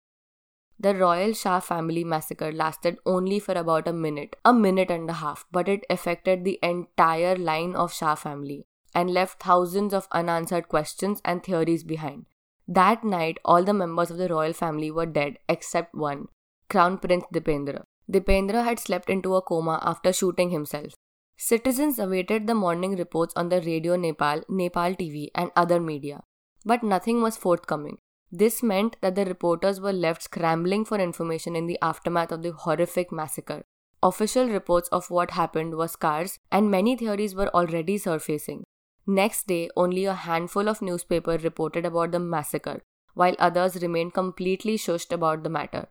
The 0.82 0.96
royal 0.96 1.34
Shah 1.34 1.60
family 1.60 2.06
massacre 2.06 2.54
lasted 2.54 3.00
only 3.06 3.40
for 3.40 3.52
about 3.52 3.88
a 3.88 3.92
minute, 3.92 4.38
a 4.46 4.54
minute 4.54 4.90
and 4.90 5.10
a 5.10 5.14
half, 5.14 5.46
but 5.52 5.68
it 5.68 5.86
affected 5.90 6.46
the 6.46 6.58
entire 6.64 7.36
line 7.36 7.76
of 7.76 7.94
Shah 7.94 8.16
family 8.16 8.66
and 8.96 9.12
left 9.12 9.44
thousands 9.44 9.94
of 9.94 10.08
unanswered 10.14 10.70
questions 10.70 11.22
and 11.26 11.44
theories 11.44 11.84
behind. 11.84 12.28
That 12.66 13.04
night, 13.04 13.40
all 13.44 13.64
the 13.64 13.74
members 13.74 14.10
of 14.10 14.18
the 14.18 14.30
royal 14.30 14.54
family 14.54 14.90
were 14.90 15.06
dead 15.06 15.38
except 15.50 15.96
one, 15.96 16.30
Crown 16.70 16.98
Prince 16.98 17.26
Dipendra. 17.34 17.84
Dipendra 18.10 18.64
had 18.64 18.80
slept 18.80 19.10
into 19.10 19.36
a 19.36 19.42
coma 19.42 19.80
after 19.84 20.14
shooting 20.14 20.50
himself. 20.50 20.94
Citizens 21.36 22.00
awaited 22.00 22.48
the 22.48 22.56
morning 22.56 22.96
reports 22.96 23.34
on 23.36 23.50
the 23.50 23.62
Radio 23.62 23.98
Nepal, 23.98 24.44
Nepal 24.48 24.94
TV, 24.94 25.28
and 25.36 25.52
other 25.56 25.80
media, 25.80 26.22
but 26.64 26.84
nothing 26.84 27.22
was 27.22 27.38
forthcoming. 27.38 27.98
This 28.32 28.62
meant 28.62 28.96
that 29.02 29.16
the 29.16 29.26
reporters 29.26 29.82
were 29.82 29.94
left 29.94 30.24
scrambling 30.24 30.86
for 30.86 31.00
information 31.00 31.56
in 31.56 31.66
the 31.66 31.80
aftermath 31.82 32.32
of 32.32 32.44
the 32.44 32.52
horrific 32.52 33.12
massacre. 33.12 33.64
Official 34.04 34.48
reports 34.48 34.88
of 34.90 35.10
what 35.10 35.32
happened 35.32 35.76
were 35.76 35.88
scarce, 35.88 36.38
and 36.52 36.70
many 36.70 36.96
theories 36.96 37.36
were 37.36 37.50
already 37.50 37.98
surfacing. 37.98 38.64
Next 39.08 39.48
day, 39.48 39.70
only 39.76 40.06
a 40.06 40.14
handful 40.14 40.70
of 40.70 40.82
newspapers 40.82 41.44
reported 41.44 41.86
about 41.86 42.12
the 42.12 42.20
massacre, 42.20 42.82
while 43.16 43.36
others 43.40 43.82
remained 43.82 44.14
completely 44.14 44.78
shushed 44.78 45.12
about 45.12 45.44
the 45.44 45.50
matter. 45.50 45.88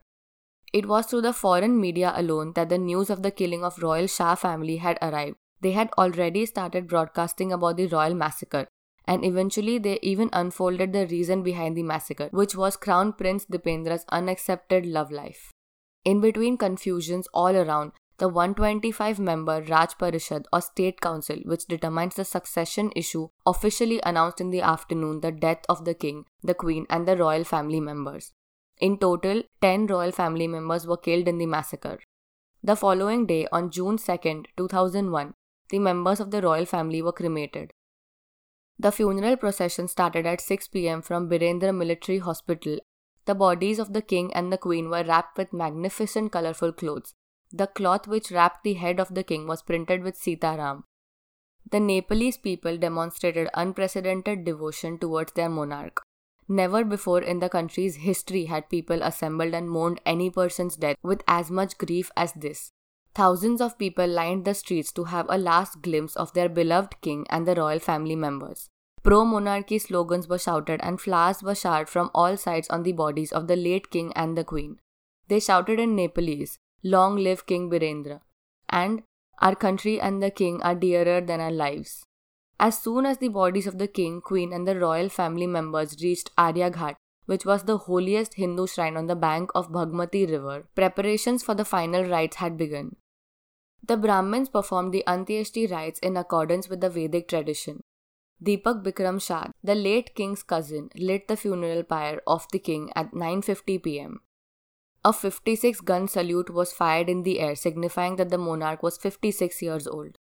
It 0.73 0.87
was 0.87 1.07
through 1.07 1.23
the 1.23 1.33
foreign 1.33 1.80
media 1.80 2.12
alone 2.14 2.52
that 2.54 2.68
the 2.68 2.78
news 2.78 3.11
of 3.11 3.23
the 3.23 3.30
killing 3.30 3.64
of 3.64 3.83
royal 3.83 4.07
Shah 4.07 4.37
family 4.37 4.76
had 4.76 4.99
arrived. 5.02 5.37
They 5.61 5.73
had 5.73 5.90
already 5.99 6.47
started 6.47 6.87
broadcasting 6.87 7.52
about 7.52 7.76
the 7.78 7.88
royal 7.88 8.14
massacre, 8.14 8.68
and 9.09 9.25
eventually 9.25 9.79
they 9.79 9.99
even 10.03 10.29
unfolded 10.35 10.93
the 10.93 11.07
reason 11.07 11.43
behind 11.43 11.75
the 11.75 11.83
massacre, 11.83 12.29
which 12.31 12.55
was 12.55 12.77
Crown 12.77 13.15
Prince 13.15 13.47
Dipendra's 13.47 14.05
unaccepted 14.11 14.85
love 14.85 15.11
life. 15.11 15.50
In 16.05 16.21
between 16.21 16.59
confusions 16.59 17.27
all 17.33 17.57
around, 17.57 17.93
the 18.19 18.29
125 18.29 19.19
member 19.19 19.62
Raj 19.62 19.97
Parishad 19.97 20.45
or 20.53 20.61
State 20.61 21.00
Council, 21.00 21.38
which 21.47 21.65
determines 21.67 22.17
the 22.17 22.25
succession 22.25 22.93
issue, 22.95 23.29
officially 23.47 23.99
announced 24.05 24.43
in 24.43 24.50
the 24.50 24.61
afternoon 24.61 25.21
the 25.21 25.33
death 25.33 25.65
of 25.71 25.87
the 25.87 25.95
king, 25.95 26.25
the 26.43 26.55
queen, 26.55 26.85
and 26.91 27.09
the 27.09 27.17
royal 27.17 27.45
family 27.45 27.81
members. 27.81 28.33
In 28.79 28.99
total, 28.99 29.43
10 29.62 29.87
royal 29.87 30.12
family 30.12 30.47
members 30.47 30.87
were 30.87 30.97
killed 30.99 31.29
in 31.29 31.38
the 31.38 31.47
massacre. 31.47 31.99
The 32.62 32.77
following 32.77 33.25
day, 33.25 33.47
on 33.53 33.71
June 33.71 33.97
2, 33.97 34.45
2001, 34.57 35.35
the 35.71 35.79
members 35.79 36.21
of 36.21 36.31
the 36.31 36.43
royal 36.43 36.67
family 36.67 37.00
were 37.00 37.12
cremated. 37.12 37.73
The 38.80 38.92
funeral 38.92 39.37
procession 39.37 39.88
started 39.88 40.25
at 40.25 40.40
6 40.40 40.68
pm 40.68 41.02
from 41.02 41.28
Birendra 41.28 41.75
Military 41.76 42.18
Hospital. 42.18 42.78
The 43.25 43.35
bodies 43.35 43.80
of 43.80 43.92
the 43.92 44.00
king 44.00 44.32
and 44.32 44.52
the 44.52 44.58
queen 44.58 44.88
were 44.88 45.02
wrapped 45.02 45.37
with 45.37 45.52
magnificent 45.52 46.30
colorful 46.30 46.73
clothes. 46.73 47.14
The 47.50 47.66
cloth 47.66 48.06
which 48.06 48.30
wrapped 48.30 48.62
the 48.62 48.75
head 48.75 49.00
of 49.00 49.14
the 49.16 49.25
king 49.25 49.49
was 49.49 49.62
printed 49.62 50.04
with 50.04 50.16
Sita 50.16 50.54
Ram. 50.56 50.85
The 51.68 51.80
Nepalese 51.80 52.38
people 52.38 52.78
demonstrated 52.78 53.50
unprecedented 53.52 54.44
devotion 54.44 54.97
towards 54.97 55.32
their 55.32 55.49
monarch. 55.49 56.00
Never 56.47 56.85
before 56.85 57.20
in 57.20 57.40
the 57.40 57.49
country's 57.49 57.97
history 57.97 58.44
had 58.44 58.70
people 58.70 59.02
assembled 59.02 59.54
and 59.54 59.68
mourned 59.68 60.00
any 60.06 60.30
person's 60.30 60.76
death 60.76 60.97
with 61.02 61.23
as 61.26 61.50
much 61.50 61.76
grief 61.78 62.12
as 62.16 62.32
this. 62.35 62.70
Thousands 63.19 63.61
of 63.61 63.79
people 63.79 64.07
lined 64.07 64.45
the 64.45 64.55
streets 64.55 64.93
to 64.93 65.05
have 65.13 65.27
a 65.29 65.37
last 65.37 65.83
glimpse 65.83 66.15
of 66.15 66.33
their 66.35 66.49
beloved 66.49 67.01
king 67.01 67.27
and 67.29 67.49
the 67.49 67.57
royal 67.57 67.81
family 67.81 68.15
members. 68.15 68.69
Pro 69.03 69.25
monarchy 69.25 69.81
slogans 69.81 70.29
were 70.29 70.39
shouted 70.39 70.79
and 70.85 71.01
flowers 71.01 71.43
were 71.43 71.57
showered 71.57 71.89
from 71.89 72.13
all 72.15 72.37
sides 72.37 72.69
on 72.69 72.85
the 72.85 72.93
bodies 72.93 73.33
of 73.33 73.49
the 73.49 73.57
late 73.57 73.91
king 73.91 74.13
and 74.15 74.39
the 74.39 74.45
queen. 74.45 74.79
They 75.27 75.41
shouted 75.41 75.81
in 75.81 75.97
Nepalese, 75.97 76.59
Long 76.85 77.17
live 77.17 77.45
King 77.47 77.69
Birendra, 77.69 78.21
and 78.69 79.03
Our 79.41 79.57
country 79.57 80.01
and 80.01 80.23
the 80.23 80.31
king 80.31 80.63
are 80.63 80.77
dearer 80.77 81.21
than 81.21 81.41
our 81.41 81.51
lives. 81.51 82.05
As 82.61 82.79
soon 82.79 83.05
as 83.05 83.19
the 83.19 83.35
bodies 83.41 83.67
of 83.67 83.79
the 83.79 83.89
king, 83.89 84.21
queen, 84.21 84.53
and 84.53 84.69
the 84.69 84.79
royal 84.79 85.09
family 85.09 85.49
members 85.49 85.97
reached 86.01 86.31
Arya 86.39 86.71
Ghat, 86.71 86.95
which 87.27 87.45
was 87.45 87.65
the 87.65 87.79
holiest 87.79 88.35
Hindu 88.35 88.69
shrine 88.69 88.97
on 88.97 89.09
the 89.09 89.17
bank 89.17 89.51
of 89.57 89.73
Bhagmati 89.73 90.25
River, 90.31 90.69
preparations 90.77 91.43
for 91.43 91.57
the 91.57 91.65
final 91.65 92.05
rites 92.05 92.37
had 92.37 92.57
begun. 92.57 92.95
The 93.88 93.97
Brahmins 93.97 94.50
performed 94.50 94.92
the 94.92 95.02
Antyeshti 95.07 95.71
rites 95.71 95.99
in 96.00 96.18
accordance 96.18 96.68
with 96.68 96.83
the 96.83 96.90
Vedic 96.90 97.26
tradition. 97.26 97.80
Deepak 98.45 98.85
Bikram 98.85 99.18
Shah, 99.21 99.47
the 99.64 99.75
late 99.75 100.14
king's 100.14 100.42
cousin, 100.42 100.90
lit 100.95 101.26
the 101.26 101.38
funeral 101.38 101.83
pyre 101.85 102.21
of 102.26 102.47
the 102.52 102.59
king 102.59 102.92
at 102.95 103.12
9:50 103.12 103.83
p.m. 103.83 104.21
A 105.07 105.12
56 105.14 105.80
gun 105.80 106.07
salute 106.07 106.50
was 106.50 106.75
fired 106.75 107.09
in 107.09 107.23
the 107.23 107.40
air 107.40 107.57
signifying 107.57 108.16
that 108.16 108.28
the 108.28 108.37
monarch 108.37 108.83
was 108.83 108.99
56 108.99 109.62
years 109.62 109.87
old. 109.87 110.18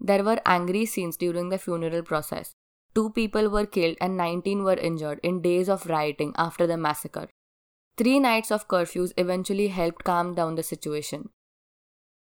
There 0.00 0.24
were 0.24 0.40
angry 0.46 0.86
scenes 0.86 1.18
during 1.18 1.50
the 1.50 1.58
funeral 1.58 2.02
process. 2.02 2.54
Two 2.94 3.10
people 3.10 3.50
were 3.50 3.66
killed 3.66 3.98
and 4.00 4.16
19 4.16 4.64
were 4.64 4.82
injured 4.90 5.20
in 5.22 5.42
days 5.42 5.68
of 5.68 5.86
rioting 5.94 6.32
after 6.48 6.66
the 6.66 6.78
massacre. 6.78 7.28
Three 7.98 8.18
nights 8.18 8.50
of 8.50 8.68
curfews 8.68 9.12
eventually 9.18 9.68
helped 9.68 10.04
calm 10.04 10.34
down 10.34 10.54
the 10.54 10.62
situation. 10.62 11.30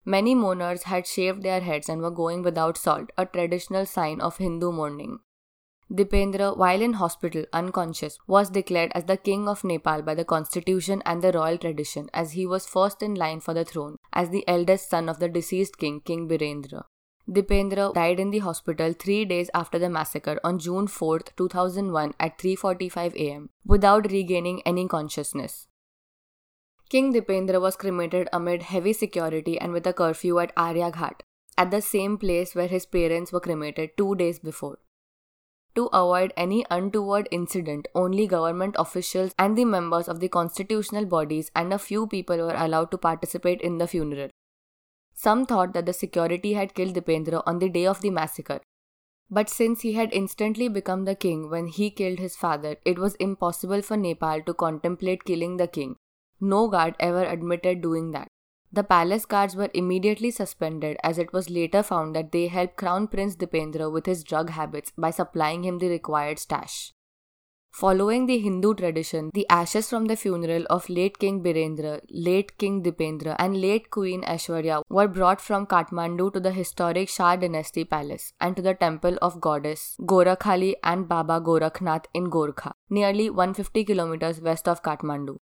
Many 0.09 0.35
mourners 0.35 0.83
had 0.83 1.05
shaved 1.05 1.43
their 1.43 1.59
heads 1.59 1.89
and 1.89 2.01
were 2.01 2.09
going 2.09 2.41
without 2.41 2.77
salt, 2.77 3.09
a 3.17 3.25
traditional 3.25 3.85
sign 3.85 4.21
of 4.21 4.37
Hindu 4.37 4.71
mourning. 4.71 5.19
Dipendra, 5.91 6.55
while 6.55 6.81
in 6.81 6.93
hospital 6.93 7.43
unconscious, 7.51 8.17
was 8.25 8.49
declared 8.49 8.93
as 8.95 9.03
the 9.03 9.17
king 9.17 9.49
of 9.49 9.65
Nepal 9.65 10.01
by 10.03 10.15
the 10.15 10.23
constitution 10.23 11.03
and 11.05 11.21
the 11.21 11.33
royal 11.33 11.57
tradition 11.57 12.09
as 12.13 12.31
he 12.31 12.45
was 12.45 12.65
first 12.65 13.03
in 13.03 13.15
line 13.15 13.41
for 13.41 13.53
the 13.53 13.65
throne 13.65 13.97
as 14.13 14.29
the 14.29 14.47
eldest 14.47 14.89
son 14.89 15.09
of 15.09 15.19
the 15.19 15.27
deceased 15.27 15.77
king, 15.77 15.99
King 15.99 16.29
Birendra. 16.29 16.83
Dipendra 17.29 17.93
died 17.93 18.17
in 18.17 18.31
the 18.31 18.39
hospital 18.39 18.93
3 18.93 19.25
days 19.25 19.49
after 19.53 19.77
the 19.77 19.89
massacre 19.89 20.39
on 20.41 20.57
June 20.57 20.87
4, 20.87 21.19
2001 21.35 22.13
at 22.17 22.37
3:45 22.37 23.13
am 23.29 23.49
without 23.65 24.09
regaining 24.09 24.61
any 24.65 24.87
consciousness. 24.87 25.67
King 26.89 27.13
Dipendra 27.13 27.59
was 27.59 27.75
cremated 27.75 28.29
amid 28.31 28.63
heavy 28.63 28.93
security 28.93 29.59
and 29.59 29.73
with 29.73 29.85
a 29.85 29.91
curfew 29.91 30.39
at 30.39 30.53
Arya 30.55 30.89
Ghat, 30.91 31.19
at 31.57 31.69
the 31.69 31.81
same 31.81 32.17
place 32.17 32.55
where 32.55 32.67
his 32.67 32.85
parents 32.85 33.33
were 33.33 33.41
cremated 33.41 33.97
2 33.97 34.15
days 34.15 34.39
before. 34.39 34.79
To 35.75 35.87
avoid 35.87 36.31
any 36.37 36.65
untoward 36.71 37.27
incident, 37.29 37.89
only 37.93 38.25
government 38.25 38.75
officials 38.79 39.33
and 39.37 39.57
the 39.57 39.65
members 39.65 40.07
of 40.07 40.21
the 40.21 40.29
constitutional 40.29 41.05
bodies 41.05 41.51
and 41.53 41.73
a 41.73 41.77
few 41.77 42.07
people 42.07 42.37
were 42.37 42.55
allowed 42.55 42.89
to 42.91 42.97
participate 42.97 43.59
in 43.61 43.77
the 43.79 43.87
funeral. 43.87 44.29
Some 45.13 45.45
thought 45.45 45.73
that 45.73 45.85
the 45.85 45.93
security 45.93 46.53
had 46.53 46.73
killed 46.73 46.95
Dipendra 46.95 47.43
on 47.45 47.59
the 47.59 47.69
day 47.69 47.85
of 47.85 47.99
the 48.01 48.11
massacre. 48.11 48.61
But 49.29 49.49
since 49.49 49.81
he 49.81 49.93
had 49.93 50.13
instantly 50.13 50.69
become 50.69 51.03
the 51.03 51.15
king 51.15 51.49
when 51.49 51.67
he 51.67 51.89
killed 51.89 52.19
his 52.19 52.37
father, 52.37 52.77
it 52.85 52.97
was 52.97 53.15
impossible 53.15 53.81
for 53.81 53.97
Nepal 53.97 54.41
to 54.43 54.53
contemplate 54.53 55.25
killing 55.25 55.57
the 55.57 55.67
king. 55.67 55.97
No 56.39 56.67
guard 56.67 56.95
ever 56.99 57.23
admitted 57.23 57.81
doing 57.81 58.11
that. 58.11 58.27
The 58.71 58.83
palace 58.83 59.25
guards 59.25 59.55
were 59.55 59.69
immediately 59.73 60.29
suspended 60.29 60.97
as 61.03 61.17
it 61.17 61.31
was 61.31 61.49
later 61.49 61.81
found 61.81 62.15
that 62.15 62.31
they 62.31 62.47
helped 62.47 62.75
Crown 62.75 63.07
Prince 63.07 63.35
Dipendra 63.35 63.91
with 63.91 64.05
his 64.05 64.23
drug 64.23 64.49
habits 64.49 64.91
by 64.97 65.09
supplying 65.09 65.63
him 65.63 65.79
the 65.79 65.87
required 65.87 66.37
stash. 66.37 66.91
Following 67.71 68.25
the 68.25 68.39
Hindu 68.39 68.73
tradition, 68.73 69.29
the 69.33 69.45
ashes 69.49 69.87
from 69.89 70.05
the 70.05 70.15
funeral 70.15 70.65
of 70.69 70.89
late 70.89 71.19
King 71.19 71.43
Birendra, 71.43 72.01
late 72.09 72.57
King 72.57 72.81
Dipendra, 72.81 73.35
and 73.37 73.61
late 73.61 73.91
Queen 73.91 74.23
Aishwarya 74.23 74.81
were 74.89 75.07
brought 75.07 75.39
from 75.39 75.67
Kathmandu 75.67 76.33
to 76.33 76.39
the 76.39 76.51
historic 76.51 77.07
Shah 77.07 77.35
dynasty 77.35 77.85
palace 77.85 78.33
and 78.41 78.55
to 78.55 78.63
the 78.63 78.73
temple 78.73 79.17
of 79.21 79.39
goddess 79.39 79.95
Gorakhkali 80.01 80.73
and 80.83 81.07
Baba 81.07 81.39
Gorakhnath 81.39 82.05
in 82.13 82.31
Gorkha, 82.31 82.71
nearly 82.89 83.29
150 83.29 83.83
kilometers 83.83 84.41
west 84.41 84.67
of 84.67 84.81
Kathmandu. 84.81 85.37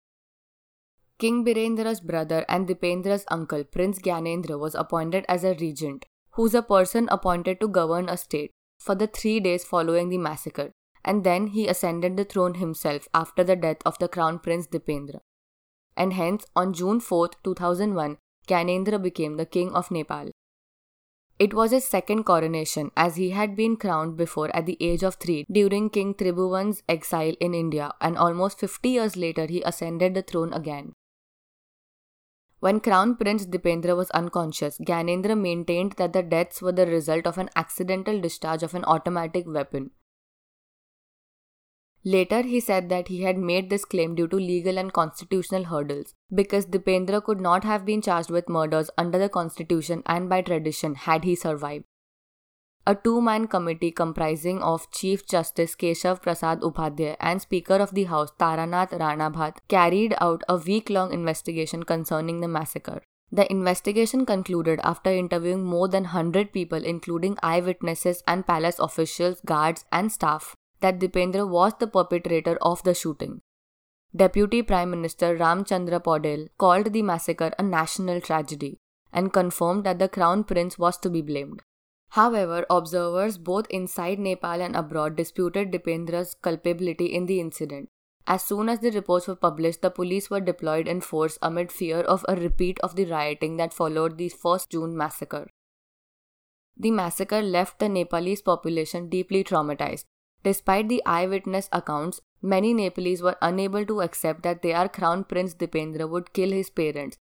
King 1.20 1.44
Birendra's 1.44 2.00
brother 2.00 2.44
and 2.48 2.66
Dipendra's 2.66 3.24
uncle, 3.28 3.62
Prince 3.62 4.00
Gyanendra, 4.00 4.58
was 4.58 4.74
appointed 4.74 5.24
as 5.28 5.44
a 5.44 5.54
regent, 5.60 6.06
who's 6.32 6.54
a 6.54 6.62
person 6.62 7.08
appointed 7.12 7.60
to 7.60 7.68
govern 7.68 8.08
a 8.08 8.16
state, 8.16 8.50
for 8.78 8.96
the 8.96 9.06
three 9.06 9.38
days 9.38 9.64
following 9.64 10.08
the 10.08 10.18
massacre 10.18 10.72
and 11.04 11.24
then 11.24 11.48
he 11.48 11.66
ascended 11.66 12.16
the 12.16 12.24
throne 12.24 12.54
himself 12.54 13.08
after 13.14 13.44
the 13.44 13.56
death 13.56 13.78
of 13.84 13.98
the 13.98 14.08
Crown 14.08 14.38
Prince 14.38 14.66
Dipendra. 14.66 15.20
And 15.96 16.12
hence, 16.12 16.46
on 16.54 16.72
June 16.72 17.00
4, 17.00 17.30
2001, 17.44 18.18
Gyanendra 18.46 19.02
became 19.02 19.36
the 19.36 19.46
King 19.46 19.72
of 19.72 19.90
Nepal. 19.90 20.30
It 21.38 21.54
was 21.54 21.70
his 21.70 21.86
second 21.86 22.24
coronation 22.24 22.90
as 22.96 23.16
he 23.16 23.30
had 23.30 23.56
been 23.56 23.76
crowned 23.76 24.16
before 24.16 24.54
at 24.54 24.66
the 24.66 24.76
age 24.78 25.02
of 25.02 25.14
3 25.14 25.46
during 25.50 25.88
King 25.88 26.14
Tribhuvan's 26.14 26.82
exile 26.86 27.34
in 27.40 27.54
India 27.54 27.92
and 28.00 28.18
almost 28.18 28.60
50 28.60 28.90
years 28.90 29.16
later 29.16 29.46
he 29.46 29.62
ascended 29.62 30.14
the 30.14 30.22
throne 30.22 30.52
again. 30.52 30.92
When 32.60 32.80
Crown 32.80 33.16
Prince 33.16 33.46
Dipendra 33.46 33.96
was 33.96 34.10
unconscious, 34.10 34.78
Gyanendra 34.78 35.34
maintained 35.36 35.92
that 35.92 36.12
the 36.12 36.22
deaths 36.22 36.60
were 36.60 36.72
the 36.72 36.86
result 36.86 37.26
of 37.26 37.38
an 37.38 37.48
accidental 37.56 38.20
discharge 38.20 38.62
of 38.62 38.74
an 38.74 38.84
automatic 38.84 39.46
weapon. 39.46 39.92
Later, 42.04 42.42
he 42.42 42.60
said 42.60 42.90
that 42.90 43.08
he 43.08 43.22
had 43.22 43.38
made 43.38 43.68
this 43.70 43.84
claim 43.86 44.14
due 44.14 44.28
to 44.28 44.36
legal 44.36 44.78
and 44.78 44.92
constitutional 44.92 45.64
hurdles, 45.64 46.14
because 46.34 46.66
Dipendra 46.66 47.22
could 47.24 47.40
not 47.40 47.64
have 47.64 47.86
been 47.86 48.02
charged 48.02 48.30
with 48.30 48.48
murders 48.48 48.90
under 48.96 49.18
the 49.18 49.28
constitution 49.30 50.02
and 50.04 50.28
by 50.28 50.42
tradition 50.42 50.94
had 50.94 51.24
he 51.24 51.34
survived. 51.34 51.84
A 52.86 52.94
two 52.94 53.20
man 53.20 53.46
committee 53.46 53.90
comprising 53.90 54.62
of 54.62 54.90
Chief 54.90 55.26
Justice 55.26 55.76
Keshav 55.76 56.22
Prasad 56.22 56.60
Upadhyay 56.62 57.14
and 57.20 57.42
Speaker 57.42 57.74
of 57.74 57.92
the 57.92 58.04
House 58.04 58.32
Taranath 58.38 58.98
Ranabhat 58.98 59.58
carried 59.68 60.14
out 60.18 60.42
a 60.48 60.56
week 60.56 60.88
long 60.88 61.12
investigation 61.12 61.82
concerning 61.82 62.40
the 62.40 62.48
massacre. 62.48 63.02
The 63.30 63.48
investigation 63.52 64.24
concluded 64.24 64.80
after 64.82 65.10
interviewing 65.10 65.62
more 65.62 65.88
than 65.88 66.04
100 66.04 66.52
people, 66.52 66.82
including 66.82 67.36
eyewitnesses 67.42 68.22
and 68.26 68.46
palace 68.46 68.78
officials, 68.78 69.40
guards, 69.44 69.84
and 69.92 70.10
staff, 70.10 70.56
that 70.80 70.98
Dipendra 70.98 71.46
was 71.46 71.74
the 71.78 71.86
perpetrator 71.86 72.56
of 72.62 72.82
the 72.82 72.94
shooting. 72.94 73.42
Deputy 74.16 74.62
Prime 74.62 74.90
Minister 74.90 75.36
Ramchandra 75.36 76.02
Paudel 76.02 76.48
called 76.56 76.94
the 76.94 77.02
massacre 77.02 77.52
a 77.58 77.62
national 77.62 78.22
tragedy 78.22 78.78
and 79.12 79.32
confirmed 79.32 79.84
that 79.84 79.98
the 79.98 80.08
Crown 80.08 80.44
Prince 80.44 80.78
was 80.78 80.96
to 80.96 81.10
be 81.10 81.20
blamed. 81.20 81.62
However, 82.10 82.66
observers 82.68 83.38
both 83.38 83.66
inside 83.70 84.18
Nepal 84.18 84.60
and 84.60 84.74
abroad 84.74 85.14
disputed 85.16 85.70
Dipendra's 85.70 86.34
culpability 86.34 87.06
in 87.06 87.26
the 87.26 87.40
incident, 87.40 87.88
As 88.26 88.44
soon 88.44 88.68
as 88.68 88.78
the 88.78 88.90
reports 88.92 89.26
were 89.26 89.36
published, 89.36 89.82
the 89.82 89.90
police 89.90 90.30
were 90.30 90.40
deployed 90.40 90.86
in 90.86 91.00
force 91.00 91.38
amid 91.42 91.72
fear 91.72 92.00
of 92.00 92.24
a 92.28 92.36
repeat 92.36 92.78
of 92.80 92.94
the 92.94 93.04
rioting 93.04 93.56
that 93.56 93.72
followed 93.72 94.18
the 94.18 94.30
1st 94.30 94.68
June 94.70 94.96
massacre. 94.96 95.48
The 96.76 96.90
massacre 96.90 97.42
left 97.42 97.78
the 97.78 97.88
Nepalese 97.88 98.42
population 98.42 99.08
deeply 99.08 99.42
traumatized. 99.42 100.04
Despite 100.44 100.88
the 100.88 101.02
eyewitness 101.04 101.68
accounts, 101.72 102.20
many 102.40 102.72
Nepalese 102.72 103.20
were 103.20 103.36
unable 103.42 103.84
to 103.86 104.00
accept 104.00 104.42
that 104.44 104.62
their 104.62 104.88
crown 104.88 105.24
prince 105.24 105.54
Dipendra 105.54 106.08
would 106.08 106.32
kill 106.32 106.50
his 106.50 106.70
parents. 106.70 107.18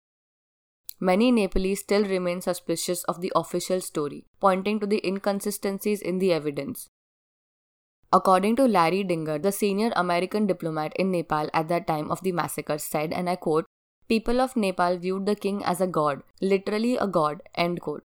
Many 1.00 1.32
Nepalese 1.32 1.80
still 1.80 2.04
remain 2.04 2.40
suspicious 2.40 3.04
of 3.04 3.20
the 3.20 3.32
official 3.34 3.80
story, 3.80 4.26
pointing 4.40 4.80
to 4.80 4.86
the 4.86 5.06
inconsistencies 5.06 6.00
in 6.00 6.18
the 6.18 6.32
evidence. 6.32 6.88
According 8.12 8.56
to 8.56 8.68
Larry 8.68 9.02
Dinger, 9.02 9.38
the 9.38 9.50
senior 9.50 9.90
American 9.96 10.46
diplomat 10.46 10.92
in 10.96 11.10
Nepal 11.10 11.50
at 11.52 11.68
the 11.68 11.80
time 11.80 12.10
of 12.10 12.22
the 12.22 12.30
massacre, 12.30 12.78
said, 12.78 13.12
and 13.12 13.28
I 13.28 13.36
quote, 13.36 13.66
People 14.08 14.40
of 14.40 14.54
Nepal 14.54 14.98
viewed 14.98 15.26
the 15.26 15.34
king 15.34 15.64
as 15.64 15.80
a 15.80 15.86
god, 15.86 16.22
literally 16.40 16.96
a 16.96 17.06
god, 17.06 17.42
end 17.54 17.80
quote. 17.80 18.04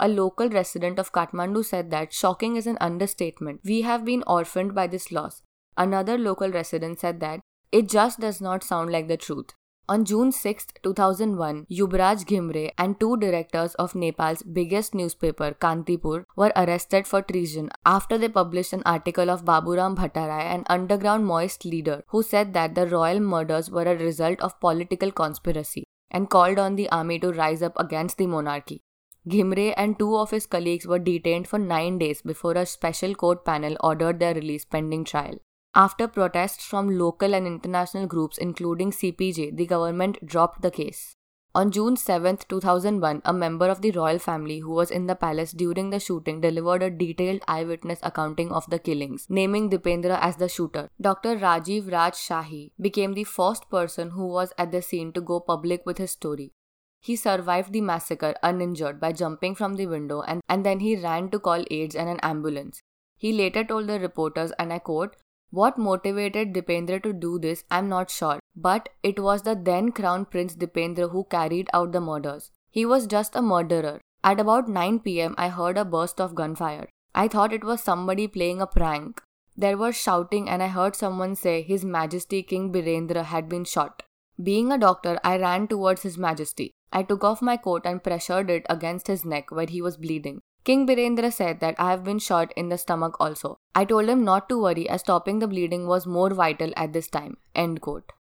A 0.00 0.08
local 0.08 0.48
resident 0.48 0.98
of 0.98 1.12
Kathmandu 1.12 1.64
said 1.64 1.90
that 1.90 2.12
shocking 2.12 2.56
is 2.56 2.66
an 2.66 2.78
understatement. 2.80 3.60
We 3.64 3.82
have 3.82 4.04
been 4.04 4.24
orphaned 4.26 4.74
by 4.74 4.86
this 4.86 5.12
loss. 5.12 5.42
Another 5.76 6.16
local 6.16 6.50
resident 6.50 7.00
said 7.00 7.20
that 7.20 7.40
it 7.70 7.88
just 7.88 8.20
does 8.20 8.40
not 8.40 8.64
sound 8.64 8.90
like 8.90 9.08
the 9.08 9.16
truth. 9.16 9.50
On 9.92 10.06
June 10.06 10.32
6, 10.32 10.68
2001, 10.84 11.66
Yubraj 11.70 12.24
Ghimire 12.24 12.70
and 12.78 12.98
two 12.98 13.18
directors 13.18 13.74
of 13.74 13.94
Nepal's 13.94 14.42
biggest 14.42 14.94
newspaper, 14.94 15.50
Kantipur, 15.60 16.24
were 16.34 16.50
arrested 16.56 17.06
for 17.06 17.20
treason 17.20 17.68
after 17.84 18.16
they 18.16 18.30
published 18.30 18.72
an 18.72 18.82
article 18.86 19.28
of 19.28 19.44
Baburam 19.44 19.94
Bhattarai, 19.94 20.44
an 20.54 20.64
underground 20.70 21.26
Maoist 21.26 21.66
leader, 21.70 22.04
who 22.06 22.22
said 22.22 22.54
that 22.54 22.74
the 22.74 22.86
royal 22.86 23.20
murders 23.20 23.70
were 23.70 23.82
a 23.82 23.98
result 23.98 24.40
of 24.40 24.58
political 24.60 25.12
conspiracy 25.12 25.84
and 26.10 26.30
called 26.30 26.58
on 26.58 26.76
the 26.76 26.88
army 26.88 27.18
to 27.18 27.30
rise 27.30 27.62
up 27.62 27.78
against 27.78 28.16
the 28.16 28.26
monarchy. 28.26 28.80
Ghimire 29.28 29.74
and 29.76 29.98
two 29.98 30.16
of 30.16 30.30
his 30.30 30.46
colleagues 30.46 30.86
were 30.86 31.00
detained 31.00 31.48
for 31.48 31.58
nine 31.58 31.98
days 31.98 32.22
before 32.22 32.54
a 32.54 32.64
special 32.64 33.14
court 33.14 33.44
panel 33.44 33.76
ordered 33.80 34.20
their 34.20 34.32
release 34.32 34.64
pending 34.64 35.04
trial. 35.04 35.36
After 35.74 36.06
protests 36.06 36.66
from 36.66 36.98
local 36.98 37.34
and 37.34 37.46
international 37.46 38.06
groups, 38.06 38.36
including 38.36 38.90
CPJ, 38.90 39.56
the 39.56 39.64
government 39.64 40.18
dropped 40.26 40.60
the 40.60 40.70
case. 40.70 41.16
On 41.54 41.70
June 41.70 41.96
7, 41.96 42.40
2001, 42.46 43.22
a 43.24 43.32
member 43.32 43.70
of 43.70 43.80
the 43.80 43.90
royal 43.90 44.18
family 44.18 44.58
who 44.58 44.70
was 44.70 44.90
in 44.90 45.06
the 45.06 45.14
palace 45.14 45.52
during 45.52 45.88
the 45.88 45.98
shooting 45.98 46.42
delivered 46.42 46.82
a 46.82 46.90
detailed 46.90 47.40
eyewitness 47.48 48.00
accounting 48.02 48.52
of 48.52 48.68
the 48.68 48.78
killings, 48.78 49.26
naming 49.30 49.70
Dipendra 49.70 50.18
as 50.20 50.36
the 50.36 50.48
shooter. 50.48 50.90
Dr. 51.00 51.36
Rajiv 51.36 51.90
Raj 51.90 52.14
Shahi 52.16 52.72
became 52.78 53.14
the 53.14 53.24
first 53.24 53.70
person 53.70 54.10
who 54.10 54.26
was 54.26 54.52
at 54.58 54.72
the 54.72 54.82
scene 54.82 55.10
to 55.14 55.22
go 55.22 55.40
public 55.40 55.86
with 55.86 55.96
his 55.96 56.10
story. 56.10 56.52
He 57.00 57.16
survived 57.16 57.72
the 57.72 57.80
massacre 57.80 58.34
uninjured 58.42 59.00
by 59.00 59.12
jumping 59.12 59.54
from 59.54 59.76
the 59.76 59.86
window 59.86 60.20
and, 60.20 60.42
and 60.50 60.66
then 60.66 60.80
he 60.80 60.96
ran 60.96 61.30
to 61.30 61.38
call 61.38 61.64
aides 61.70 61.94
and 61.94 62.10
an 62.10 62.20
ambulance. 62.20 62.82
He 63.16 63.32
later 63.32 63.62
told 63.62 63.86
the 63.86 64.00
reporters, 64.00 64.50
and 64.58 64.72
I 64.72 64.80
quote, 64.80 65.14
what 65.52 65.78
motivated 65.78 66.52
Dipendra 66.52 67.00
to 67.04 67.12
do 67.12 67.38
this, 67.38 67.62
I'm 67.70 67.88
not 67.88 68.10
sure, 68.10 68.40
but 68.56 68.88
it 69.04 69.20
was 69.20 69.42
the 69.42 69.54
then 69.54 69.92
Crown 69.92 70.24
Prince 70.24 70.56
Dipendra 70.56 71.10
who 71.12 71.22
carried 71.30 71.70
out 71.72 71.92
the 71.92 72.00
murders. 72.00 72.50
He 72.70 72.84
was 72.84 73.06
just 73.06 73.36
a 73.36 73.42
murderer. 73.42 74.00
At 74.24 74.40
about 74.40 74.68
9 74.68 74.98
pm, 74.98 75.36
I 75.38 75.48
heard 75.48 75.78
a 75.78 75.84
burst 75.84 76.20
of 76.20 76.34
gunfire. 76.34 76.88
I 77.14 77.28
thought 77.28 77.52
it 77.52 77.62
was 77.62 77.80
somebody 77.80 78.26
playing 78.26 78.60
a 78.60 78.66
prank. 78.66 79.22
There 79.56 79.76
was 79.76 79.94
shouting, 79.94 80.48
and 80.48 80.62
I 80.62 80.68
heard 80.68 80.96
someone 80.96 81.36
say 81.36 81.62
His 81.62 81.84
Majesty 81.84 82.42
King 82.42 82.72
Birendra 82.72 83.24
had 83.24 83.48
been 83.48 83.64
shot. 83.64 84.02
Being 84.42 84.72
a 84.72 84.78
doctor, 84.78 85.18
I 85.22 85.36
ran 85.36 85.68
towards 85.68 86.02
His 86.02 86.16
Majesty. 86.16 86.72
I 86.92 87.02
took 87.02 87.24
off 87.24 87.40
my 87.40 87.56
coat 87.56 87.82
and 87.86 88.04
pressured 88.04 88.50
it 88.50 88.66
against 88.68 89.06
his 89.06 89.24
neck 89.24 89.50
where 89.50 89.66
he 89.66 89.80
was 89.80 89.96
bleeding. 89.96 90.42
King 90.64 90.86
Birendra 90.86 91.32
said 91.32 91.58
that 91.58 91.74
I 91.76 91.90
have 91.90 92.04
been 92.04 92.20
shot 92.20 92.52
in 92.56 92.68
the 92.68 92.78
stomach 92.78 93.16
also. 93.18 93.58
I 93.74 93.84
told 93.84 94.08
him 94.08 94.22
not 94.22 94.48
to 94.48 94.62
worry 94.62 94.88
as 94.88 95.00
stopping 95.00 95.40
the 95.40 95.48
bleeding 95.48 95.88
was 95.88 96.06
more 96.06 96.30
vital 96.30 96.72
at 96.76 96.92
this 96.92 97.08
time. 97.08 97.38
End 97.54 97.80
quote. 97.80 98.12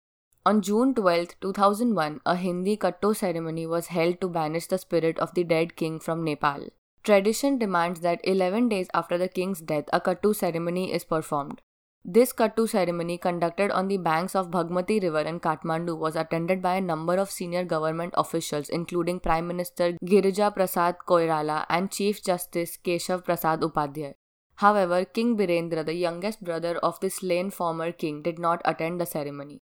On 0.43 0.59
June 0.63 0.95
12, 0.95 1.39
2001, 1.39 2.21
a 2.25 2.35
Hindi 2.35 2.77
Kattu 2.77 3.15
ceremony 3.15 3.67
was 3.67 3.87
held 3.87 4.19
to 4.21 4.27
banish 4.27 4.65
the 4.65 4.79
spirit 4.79 5.19
of 5.19 5.35
the 5.35 5.43
dead 5.43 5.75
king 5.75 5.99
from 5.99 6.23
Nepal. 6.23 6.69
Tradition 7.03 7.59
demands 7.59 7.99
that 7.99 8.21
11 8.23 8.69
days 8.69 8.87
after 8.95 9.19
the 9.19 9.27
king's 9.27 9.61
death, 9.61 9.85
a 9.93 10.01
Kattu 10.01 10.35
ceremony 10.35 10.91
is 10.91 11.03
performed. 11.03 11.61
This 12.03 12.33
Kattu 12.33 12.67
ceremony, 12.67 13.19
conducted 13.19 13.69
on 13.69 13.87
the 13.87 13.97
banks 13.97 14.35
of 14.35 14.49
Bhagmati 14.49 14.99
River 15.03 15.19
in 15.19 15.39
Kathmandu, 15.39 15.95
was 15.95 16.15
attended 16.15 16.59
by 16.59 16.77
a 16.77 16.81
number 16.81 17.13
of 17.17 17.29
senior 17.29 17.63
government 17.63 18.15
officials, 18.17 18.69
including 18.69 19.19
Prime 19.19 19.47
Minister 19.47 19.91
Girija 20.03 20.51
Prasad 20.51 20.95
Koirala 21.07 21.63
and 21.69 21.91
Chief 21.91 22.23
Justice 22.23 22.75
Keshav 22.83 23.23
Prasad 23.23 23.61
Upadhyay. 23.61 24.15
However, 24.55 25.05
King 25.05 25.37
Birendra, 25.37 25.85
the 25.85 25.93
youngest 25.93 26.43
brother 26.43 26.77
of 26.77 26.99
the 27.01 27.09
slain 27.11 27.51
former 27.51 27.91
king, 27.91 28.23
did 28.23 28.39
not 28.39 28.63
attend 28.65 28.99
the 28.99 29.05
ceremony. 29.05 29.61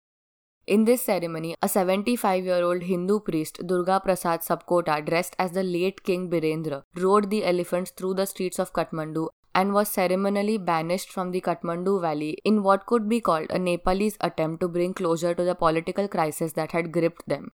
In 0.67 0.87
this 0.87 1.03
ceremony, 1.03 1.55
a 1.61 1.69
75 1.69 2.45
year 2.45 2.63
old 2.63 2.83
Hindu 2.85 3.21
priest, 3.21 3.61
Durga 3.67 4.01
Prasad 4.01 4.41
Sapkota, 4.41 5.05
dressed 5.05 5.37
as 5.39 5.53
the 5.53 5.63
late 5.63 6.03
King 6.03 6.31
Birendra, 6.31 6.85
rode 6.97 7.29
the 7.29 7.45
elephants 7.45 7.91
through 7.91 8.15
the 8.15 8.27
streets 8.27 8.59
of 8.59 8.73
Kathmandu 8.73 9.29
and 9.55 9.73
was 9.73 9.89
ceremonially 9.89 10.59
banished 10.59 11.11
from 11.11 11.31
the 11.31 11.41
Kathmandu 11.41 12.01
Valley 12.01 12.39
in 12.45 12.63
what 12.63 12.87
could 12.87 13.09
be 13.09 13.21
called 13.21 13.51
a 13.51 13.59
Nepalese 13.59 14.17
attempt 14.21 14.61
to 14.61 14.69
bring 14.69 14.95
closure 14.95 15.35
to 15.35 15.45
the 15.45 15.55
political 15.55 16.09
crisis 16.09 16.53
that 16.53 16.73
had 16.73 16.93
gripped 16.93 17.29
them. 17.29 17.53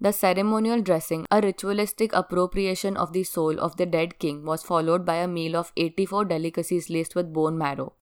The 0.00 0.12
ceremonial 0.12 0.80
dressing, 0.80 1.26
a 1.30 1.40
ritualistic 1.40 2.12
appropriation 2.12 2.96
of 2.96 3.12
the 3.12 3.24
soul 3.24 3.58
of 3.58 3.76
the 3.76 3.86
dead 3.86 4.18
king, 4.20 4.44
was 4.44 4.62
followed 4.62 5.04
by 5.04 5.16
a 5.16 5.26
meal 5.26 5.56
of 5.56 5.72
84 5.76 6.26
delicacies 6.26 6.88
laced 6.88 7.16
with 7.16 7.32
bone 7.32 7.58
marrow. 7.58 7.94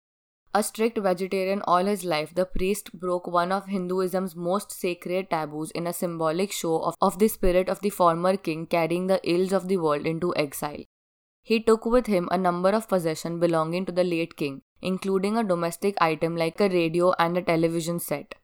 A 0.53 0.63
strict 0.63 0.99
vegetarian 0.99 1.63
all 1.63 1.85
his 1.85 2.05
life, 2.05 2.35
the 2.35 2.47
priest 2.47 2.93
broke 2.93 3.27
one 3.27 3.51
of 3.51 3.67
Hinduism's 3.67 4.37
most 4.37 4.71
sacred 4.71 5.29
taboos 5.29 5.71
in 5.73 5.87
a 5.87 5.93
symbolic 5.93 6.53
show 6.53 6.81
of, 6.81 6.95
of 7.01 7.19
the 7.19 7.29
spirit 7.29 7.69
of 7.69 7.81
the 7.81 7.91
former 7.91 8.37
king 8.37 8.67
carrying 8.67 9.09
the 9.09 9.21
ills 9.29 9.53
of 9.53 9.67
the 9.67 9.79
world 9.79 10.07
into 10.07 10.35
exile. 10.37 10.85
He 11.45 11.61
took 11.61 11.85
with 11.85 12.07
him 12.07 12.29
a 12.33 12.39
number 12.39 12.71
of 12.71 12.89
possessions 12.89 13.39
belonging 13.39 13.85
to 13.85 13.93
the 13.93 14.03
late 14.03 14.35
king, 14.37 14.63
including 14.81 15.37
a 15.37 15.45
domestic 15.45 15.95
item 16.01 16.37
like 16.37 16.59
a 16.59 16.71
radio 16.71 17.13
and 17.19 17.37
a 17.37 17.43
television 17.43 18.01
set. 18.01 18.35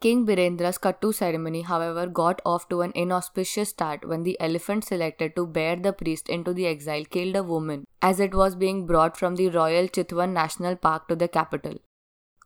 King 0.00 0.24
Birendra's 0.24 0.78
Kattu 0.78 1.12
ceremony, 1.12 1.62
however, 1.62 2.06
got 2.06 2.40
off 2.46 2.68
to 2.68 2.82
an 2.82 2.92
inauspicious 2.94 3.70
start 3.70 4.08
when 4.08 4.22
the 4.22 4.40
elephant 4.40 4.84
selected 4.84 5.34
to 5.34 5.44
bear 5.44 5.74
the 5.74 5.92
priest 5.92 6.28
into 6.28 6.54
the 6.54 6.68
exile 6.68 7.04
killed 7.04 7.34
a 7.34 7.42
woman 7.42 7.84
as 8.00 8.20
it 8.20 8.32
was 8.32 8.54
being 8.54 8.86
brought 8.86 9.16
from 9.16 9.34
the 9.34 9.48
Royal 9.48 9.88
Chitwan 9.88 10.32
National 10.32 10.76
Park 10.76 11.08
to 11.08 11.16
the 11.16 11.26
capital. 11.26 11.74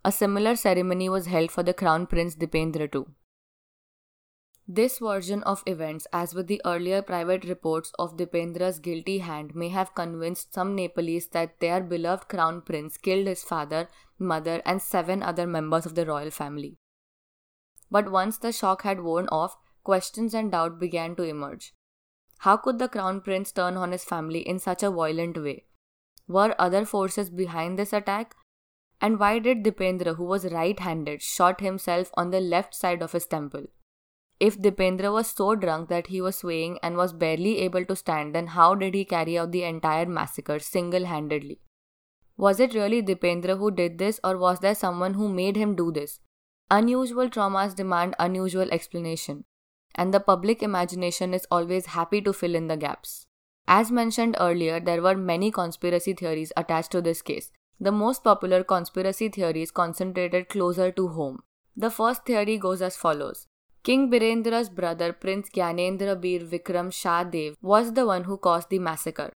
A 0.02 0.10
similar 0.10 0.56
ceremony 0.56 1.10
was 1.10 1.26
held 1.26 1.50
for 1.50 1.62
the 1.62 1.74
Crown 1.74 2.06
Prince 2.06 2.34
Dipendra 2.36 2.90
too. 2.90 3.06
This 4.74 5.00
version 5.00 5.42
of 5.42 5.62
events, 5.66 6.06
as 6.14 6.34
with 6.34 6.46
the 6.46 6.62
earlier 6.64 7.02
private 7.02 7.44
reports 7.44 7.92
of 7.98 8.16
Dipendra's 8.16 8.78
guilty 8.78 9.18
hand, 9.18 9.54
may 9.54 9.68
have 9.68 9.94
convinced 9.94 10.54
some 10.54 10.74
Nepalese 10.74 11.28
that 11.32 11.60
their 11.60 11.82
beloved 11.82 12.28
crown 12.28 12.62
prince 12.62 12.96
killed 12.96 13.26
his 13.26 13.44
father, 13.44 13.90
mother, 14.18 14.62
and 14.64 14.80
seven 14.80 15.22
other 15.22 15.46
members 15.46 15.84
of 15.84 15.94
the 15.94 16.06
royal 16.06 16.30
family. 16.30 16.78
But 17.90 18.10
once 18.10 18.38
the 18.38 18.50
shock 18.50 18.80
had 18.80 19.02
worn 19.02 19.28
off, 19.28 19.58
questions 19.84 20.32
and 20.32 20.50
doubt 20.50 20.80
began 20.80 21.16
to 21.16 21.22
emerge. 21.22 21.74
How 22.38 22.56
could 22.56 22.78
the 22.78 22.88
crown 22.88 23.20
prince 23.20 23.52
turn 23.52 23.76
on 23.76 23.92
his 23.92 24.04
family 24.04 24.40
in 24.40 24.58
such 24.58 24.82
a 24.82 24.90
violent 24.90 25.36
way? 25.36 25.66
Were 26.26 26.54
other 26.58 26.86
forces 26.86 27.28
behind 27.28 27.78
this 27.78 27.92
attack? 27.92 28.34
And 29.02 29.20
why 29.20 29.38
did 29.38 29.64
Dipendra, 29.64 30.16
who 30.16 30.24
was 30.24 30.50
right 30.50 30.80
handed, 30.80 31.20
shot 31.20 31.60
himself 31.60 32.10
on 32.14 32.30
the 32.30 32.40
left 32.40 32.74
side 32.74 33.02
of 33.02 33.12
his 33.12 33.26
temple? 33.26 33.66
If 34.44 34.58
Dipendra 34.58 35.12
was 35.12 35.28
so 35.28 35.54
drunk 35.54 35.88
that 35.88 36.08
he 36.08 36.20
was 36.20 36.38
swaying 36.38 36.80
and 36.82 36.96
was 36.96 37.12
barely 37.12 37.58
able 37.58 37.84
to 37.84 37.94
stand, 37.94 38.34
then 38.34 38.48
how 38.48 38.74
did 38.74 38.92
he 38.92 39.04
carry 39.04 39.38
out 39.38 39.52
the 39.52 39.62
entire 39.62 40.04
massacre 40.04 40.58
single 40.58 41.04
handedly? 41.04 41.60
Was 42.36 42.58
it 42.58 42.74
really 42.74 43.02
Dipendra 43.02 43.56
who 43.56 43.70
did 43.70 43.98
this, 43.98 44.18
or 44.24 44.36
was 44.36 44.58
there 44.58 44.74
someone 44.74 45.14
who 45.14 45.28
made 45.28 45.54
him 45.54 45.76
do 45.76 45.92
this? 45.92 46.18
Unusual 46.72 47.30
traumas 47.30 47.76
demand 47.76 48.16
unusual 48.18 48.68
explanation, 48.72 49.44
and 49.94 50.12
the 50.12 50.18
public 50.18 50.60
imagination 50.60 51.34
is 51.34 51.46
always 51.48 51.86
happy 51.98 52.20
to 52.22 52.32
fill 52.32 52.56
in 52.56 52.66
the 52.66 52.76
gaps. 52.76 53.28
As 53.68 53.92
mentioned 53.92 54.36
earlier, 54.40 54.80
there 54.80 55.02
were 55.02 55.16
many 55.16 55.52
conspiracy 55.52 56.14
theories 56.14 56.52
attached 56.56 56.90
to 56.90 57.00
this 57.00 57.22
case. 57.22 57.52
The 57.78 57.92
most 57.92 58.24
popular 58.24 58.64
conspiracy 58.64 59.28
theories 59.28 59.70
concentrated 59.70 60.48
closer 60.48 60.90
to 60.90 61.06
home. 61.06 61.44
The 61.76 61.90
first 61.90 62.26
theory 62.26 62.58
goes 62.58 62.82
as 62.82 62.96
follows 62.96 63.46
King 63.84 64.12
Birendra's 64.12 64.68
brother 64.68 65.12
Prince 65.12 65.48
Gyanendra 65.48 66.14
Bir 66.14 66.44
Vikram 66.50 66.92
Shah 66.92 67.24
Dev 67.24 67.56
was 67.60 67.92
the 67.94 68.06
one 68.06 68.22
who 68.22 68.36
caused 68.36 68.70
the 68.70 68.78
massacre. 68.78 69.32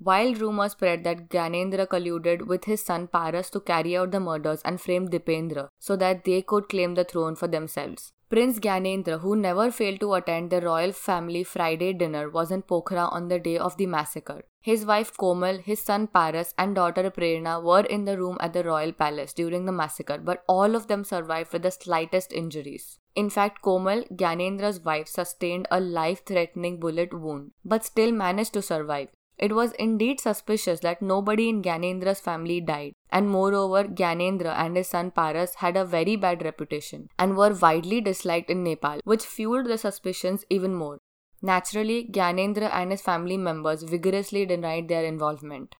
Wild 0.00 0.40
rumors 0.40 0.72
spread 0.72 1.04
that 1.04 1.28
Gyanendra 1.28 1.86
colluded 1.86 2.48
with 2.48 2.64
his 2.64 2.82
son 2.82 3.06
Paras 3.06 3.50
to 3.50 3.60
carry 3.60 3.96
out 3.96 4.10
the 4.10 4.18
murders 4.18 4.62
and 4.64 4.80
frame 4.80 5.08
Dipendra 5.08 5.68
so 5.78 5.94
that 5.94 6.24
they 6.24 6.42
could 6.42 6.68
claim 6.68 6.96
the 6.96 7.04
throne 7.04 7.36
for 7.36 7.46
themselves. 7.46 8.12
Prince 8.28 8.58
Gyanendra, 8.58 9.20
who 9.20 9.36
never 9.36 9.70
failed 9.70 10.00
to 10.00 10.14
attend 10.14 10.50
the 10.50 10.60
royal 10.60 10.90
family 10.90 11.44
Friday 11.44 11.92
dinner, 11.92 12.28
was 12.30 12.50
in 12.50 12.62
Pokhara 12.62 13.12
on 13.12 13.28
the 13.28 13.38
day 13.38 13.58
of 13.58 13.76
the 13.76 13.86
massacre. 13.86 14.42
His 14.60 14.84
wife 14.84 15.16
Komal, 15.16 15.58
his 15.58 15.80
son 15.80 16.08
Paras, 16.08 16.52
and 16.58 16.74
daughter 16.74 17.12
Prerna 17.12 17.62
were 17.62 17.84
in 17.84 18.06
the 18.06 18.18
room 18.18 18.38
at 18.40 18.54
the 18.54 18.64
royal 18.64 18.90
palace 18.90 19.32
during 19.32 19.66
the 19.66 19.78
massacre, 19.80 20.18
but 20.18 20.42
all 20.48 20.74
of 20.74 20.88
them 20.88 21.04
survived 21.04 21.52
with 21.52 21.62
the 21.62 21.70
slightest 21.70 22.32
injuries. 22.32 22.98
In 23.14 23.28
fact, 23.28 23.62
Komal, 23.62 24.04
Gyanendra's 24.14 24.80
wife, 24.80 25.08
sustained 25.08 25.68
a 25.70 25.80
life 25.80 26.24
threatening 26.24 26.80
bullet 26.80 27.12
wound, 27.12 27.52
but 27.64 27.84
still 27.84 28.10
managed 28.10 28.54
to 28.54 28.62
survive. 28.62 29.08
It 29.38 29.54
was 29.54 29.72
indeed 29.72 30.20
suspicious 30.20 30.80
that 30.80 31.02
nobody 31.02 31.48
in 31.48 31.62
Gyanendra's 31.62 32.20
family 32.20 32.60
died, 32.60 32.92
and 33.10 33.28
moreover, 33.28 33.84
Gyanendra 33.84 34.54
and 34.56 34.76
his 34.76 34.88
son 34.88 35.10
Paras 35.10 35.56
had 35.56 35.76
a 35.76 35.84
very 35.84 36.16
bad 36.16 36.44
reputation 36.44 37.08
and 37.18 37.36
were 37.36 37.52
widely 37.54 38.00
disliked 38.00 38.50
in 38.50 38.62
Nepal, 38.62 39.00
which 39.04 39.26
fueled 39.26 39.66
the 39.66 39.78
suspicions 39.78 40.44
even 40.48 40.74
more. 40.74 40.98
Naturally, 41.42 42.08
Gyanendra 42.08 42.70
and 42.72 42.92
his 42.92 43.02
family 43.02 43.36
members 43.36 43.82
vigorously 43.82 44.46
denied 44.46 44.88
their 44.88 45.04
involvement. 45.04 45.74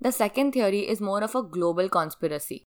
The 0.00 0.12
second 0.12 0.52
theory 0.52 0.88
is 0.88 1.00
more 1.00 1.22
of 1.22 1.34
a 1.34 1.42
global 1.42 1.88
conspiracy. 1.88 2.64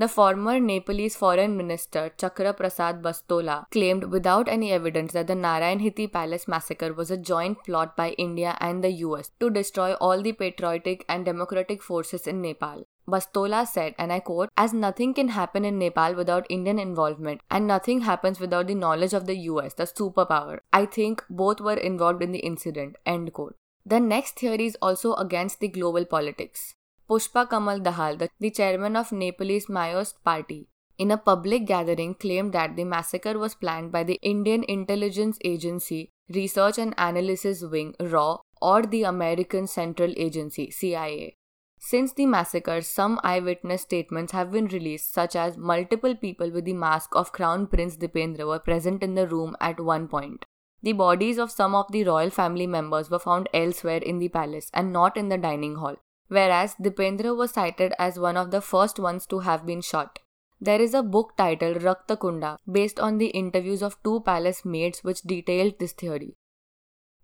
The 0.00 0.06
former 0.06 0.60
Nepalese 0.60 1.16
foreign 1.16 1.56
minister 1.56 2.12
Chakra 2.16 2.52
Prasad 2.52 3.02
Bastola 3.02 3.68
claimed 3.72 4.04
without 4.04 4.46
any 4.46 4.70
evidence 4.70 5.12
that 5.14 5.26
the 5.26 5.34
Narayanhiti 5.34 6.12
Palace 6.12 6.46
massacre 6.46 6.92
was 6.94 7.10
a 7.10 7.16
joint 7.16 7.58
plot 7.64 7.96
by 7.96 8.10
India 8.10 8.56
and 8.60 8.84
the 8.84 8.92
US 9.06 9.32
to 9.40 9.50
destroy 9.50 9.94
all 9.94 10.22
the 10.22 10.34
patriotic 10.34 11.04
and 11.08 11.24
democratic 11.24 11.82
forces 11.82 12.28
in 12.28 12.40
Nepal. 12.40 12.84
Bastola 13.08 13.66
said, 13.66 13.96
and 13.98 14.12
I 14.12 14.20
quote, 14.20 14.50
As 14.56 14.72
nothing 14.72 15.14
can 15.14 15.30
happen 15.30 15.64
in 15.64 15.80
Nepal 15.80 16.14
without 16.14 16.46
Indian 16.48 16.78
involvement, 16.78 17.40
and 17.50 17.66
nothing 17.66 18.02
happens 18.02 18.38
without 18.38 18.68
the 18.68 18.76
knowledge 18.76 19.14
of 19.14 19.26
the 19.26 19.36
US, 19.50 19.74
the 19.74 19.82
superpower. 19.82 20.60
I 20.72 20.86
think 20.86 21.24
both 21.28 21.60
were 21.60 21.74
involved 21.74 22.22
in 22.22 22.30
the 22.30 22.46
incident. 22.52 22.94
End 23.04 23.32
quote. 23.32 23.56
The 23.84 23.98
next 23.98 24.38
theory 24.38 24.66
is 24.66 24.76
also 24.80 25.14
against 25.14 25.58
the 25.58 25.66
global 25.66 26.04
politics. 26.04 26.76
Pushpa 27.08 27.48
Kamal 27.48 27.80
Dahal, 27.80 28.28
the, 28.38 28.50
chairman 28.50 28.94
of 28.94 29.12
Nepalese 29.12 29.64
Maoist 29.68 30.22
party, 30.22 30.68
in 30.98 31.10
a 31.10 31.16
public 31.16 31.64
gathering 31.64 32.14
claimed 32.14 32.52
that 32.52 32.76
the 32.76 32.84
massacre 32.84 33.38
was 33.38 33.54
planned 33.54 33.90
by 33.90 34.04
the 34.04 34.18
Indian 34.20 34.62
Intelligence 34.64 35.38
Agency 35.42 36.10
Research 36.28 36.76
and 36.76 36.94
Analysis 36.98 37.62
Wing 37.62 37.94
RAW 37.98 38.40
or 38.60 38.82
the 38.82 39.04
American 39.04 39.66
Central 39.66 40.12
Agency 40.18 40.70
CIA. 40.70 41.34
Since 41.78 42.12
the 42.12 42.26
massacre, 42.26 42.82
some 42.82 43.18
eyewitness 43.24 43.80
statements 43.80 44.32
have 44.32 44.52
been 44.52 44.66
released, 44.66 45.10
such 45.14 45.34
as 45.34 45.56
multiple 45.56 46.14
people 46.14 46.50
with 46.50 46.66
the 46.66 46.74
mask 46.74 47.16
of 47.16 47.32
Crown 47.32 47.68
Prince 47.68 47.96
Dipendra 47.96 48.46
were 48.46 48.58
present 48.58 49.02
in 49.02 49.14
the 49.14 49.26
room 49.26 49.56
at 49.62 49.80
one 49.80 50.08
point. 50.08 50.44
The 50.82 50.92
bodies 50.92 51.38
of 51.38 51.50
some 51.50 51.74
of 51.74 51.90
the 51.90 52.04
royal 52.04 52.28
family 52.28 52.66
members 52.66 53.08
were 53.08 53.18
found 53.18 53.48
elsewhere 53.54 54.02
in 54.02 54.18
the 54.18 54.28
palace 54.28 54.70
and 54.74 54.92
not 54.92 55.16
in 55.16 55.30
the 55.30 55.38
dining 55.38 55.76
hall 55.76 55.96
whereas 56.28 56.74
Dipendra 56.76 57.36
was 57.36 57.52
cited 57.52 57.92
as 57.98 58.18
one 58.18 58.36
of 58.36 58.50
the 58.50 58.60
first 58.60 58.98
ones 58.98 59.26
to 59.26 59.40
have 59.40 59.66
been 59.66 59.80
shot. 59.80 60.18
There 60.60 60.80
is 60.80 60.94
a 60.94 61.02
book 61.02 61.36
titled 61.36 61.78
Rakta 61.78 62.16
Kunda 62.16 62.56
based 62.70 62.98
on 62.98 63.18
the 63.18 63.28
interviews 63.28 63.82
of 63.82 64.02
two 64.02 64.20
palace 64.20 64.64
maids 64.64 65.04
which 65.04 65.22
detailed 65.22 65.78
this 65.78 65.92
theory. 65.92 66.36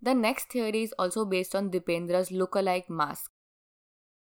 The 0.01 0.15
next 0.15 0.51
theory 0.51 0.83
is 0.83 0.95
also 0.99 1.25
based 1.25 1.55
on 1.55 1.71
Dipendra's 1.71 2.31
look-alike 2.31 2.89
mask. 2.89 3.31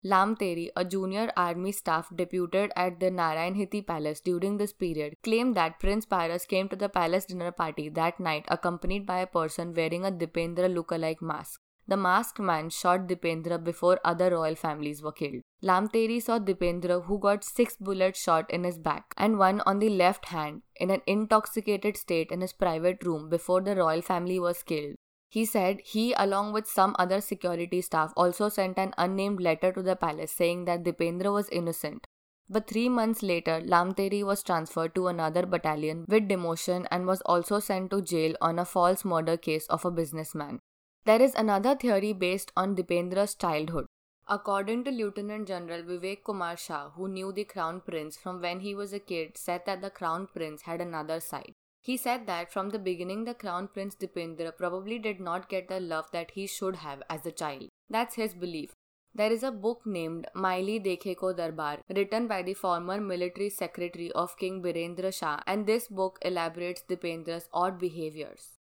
Lamteri, 0.03 0.69
a 0.75 0.83
junior 0.83 1.31
army 1.37 1.71
staff 1.71 2.09
deputed 2.15 2.71
at 2.75 2.99
the 2.99 3.11
Narayanhiti 3.11 3.85
palace 3.85 4.19
during 4.19 4.57
this 4.57 4.73
period, 4.73 5.15
claimed 5.23 5.55
that 5.55 5.79
Prince 5.79 6.05
Paras 6.05 6.45
came 6.45 6.67
to 6.69 6.75
the 6.75 6.89
palace 6.89 7.25
dinner 7.25 7.51
party 7.51 7.89
that 7.89 8.19
night 8.19 8.45
accompanied 8.47 9.05
by 9.05 9.19
a 9.19 9.27
person 9.27 9.73
wearing 9.73 10.05
a 10.05 10.11
Dipendra 10.11 10.73
look-alike 10.73 11.21
mask. 11.21 11.59
The 11.91 11.97
masked 11.97 12.39
man 12.39 12.69
shot 12.69 13.07
Dipendra 13.07 13.61
before 13.61 13.99
other 14.05 14.29
royal 14.29 14.55
families 14.55 15.01
were 15.03 15.11
killed. 15.11 15.41
Lamteri 15.61 16.21
saw 16.21 16.39
Dipendra, 16.39 17.03
who 17.03 17.19
got 17.19 17.43
six 17.43 17.75
bullets 17.75 18.17
shot 18.17 18.49
in 18.49 18.63
his 18.63 18.77
back 18.77 19.13
and 19.17 19.37
one 19.37 19.59
on 19.65 19.79
the 19.79 19.89
left 19.89 20.27
hand, 20.27 20.61
in 20.77 20.89
an 20.89 21.01
intoxicated 21.05 21.97
state 21.97 22.31
in 22.31 22.39
his 22.39 22.53
private 22.53 23.03
room 23.03 23.27
before 23.27 23.59
the 23.59 23.75
royal 23.75 24.01
family 24.01 24.39
was 24.39 24.63
killed. 24.63 24.95
He 25.27 25.43
said 25.43 25.81
he, 25.83 26.13
along 26.13 26.53
with 26.53 26.65
some 26.65 26.95
other 26.97 27.19
security 27.19 27.81
staff, 27.81 28.13
also 28.15 28.47
sent 28.47 28.77
an 28.77 28.93
unnamed 28.97 29.41
letter 29.41 29.73
to 29.73 29.81
the 29.81 29.97
palace 29.97 30.31
saying 30.31 30.63
that 30.65 30.83
Dipendra 30.83 31.33
was 31.33 31.49
innocent. 31.49 32.07
But 32.49 32.69
three 32.69 32.87
months 32.87 33.21
later, 33.21 33.59
Lamteri 33.59 34.23
was 34.23 34.43
transferred 34.43 34.95
to 34.95 35.07
another 35.09 35.45
battalion 35.45 36.05
with 36.07 36.29
demotion 36.29 36.87
and 36.89 37.05
was 37.05 37.19
also 37.25 37.59
sent 37.59 37.91
to 37.91 38.01
jail 38.01 38.35
on 38.39 38.59
a 38.59 38.63
false 38.63 39.03
murder 39.03 39.35
case 39.35 39.67
of 39.67 39.83
a 39.83 39.91
businessman. 39.91 40.61
There 41.03 41.19
is 41.19 41.33
another 41.33 41.75
theory 41.75 42.13
based 42.13 42.51
on 42.55 42.75
Dipendra's 42.75 43.33
childhood. 43.33 43.87
According 44.27 44.83
to 44.83 44.91
Lieutenant 44.91 45.47
General 45.47 45.81
Vivek 45.81 46.23
Kumar 46.23 46.55
Shah, 46.55 46.91
who 46.91 47.07
knew 47.07 47.31
the 47.31 47.43
Crown 47.43 47.81
Prince 47.81 48.17
from 48.17 48.39
when 48.39 48.59
he 48.59 48.75
was 48.75 48.93
a 48.93 48.99
kid, 48.99 49.35
said 49.35 49.63
that 49.65 49.81
the 49.81 49.89
Crown 49.89 50.27
Prince 50.27 50.61
had 50.61 50.79
another 50.79 51.19
side. 51.19 51.53
He 51.81 51.97
said 51.97 52.27
that 52.27 52.53
from 52.53 52.69
the 52.69 52.77
beginning, 52.77 53.23
the 53.23 53.33
Crown 53.33 53.67
Prince 53.67 53.95
Dipendra 53.95 54.55
probably 54.55 54.99
did 54.99 55.19
not 55.19 55.49
get 55.49 55.67
the 55.69 55.79
love 55.79 56.05
that 56.11 56.31
he 56.31 56.45
should 56.45 56.75
have 56.75 57.01
as 57.09 57.25
a 57.25 57.31
child. 57.31 57.69
That's 57.89 58.13
his 58.13 58.35
belief. 58.35 58.75
There 59.15 59.31
is 59.31 59.41
a 59.41 59.51
book 59.51 59.81
named 59.87 60.27
Maili 60.35 60.79
Dekhe 60.85 61.17
Ko 61.17 61.33
Darbar, 61.33 61.79
written 61.89 62.27
by 62.27 62.43
the 62.43 62.53
former 62.53 63.01
military 63.01 63.49
secretary 63.49 64.11
of 64.11 64.37
King 64.37 64.61
Birendra 64.61 65.11
Shah, 65.11 65.39
and 65.47 65.65
this 65.65 65.87
book 65.87 66.19
elaborates 66.21 66.83
Dipendra's 66.87 67.49
odd 67.51 67.79
behaviors. 67.79 68.60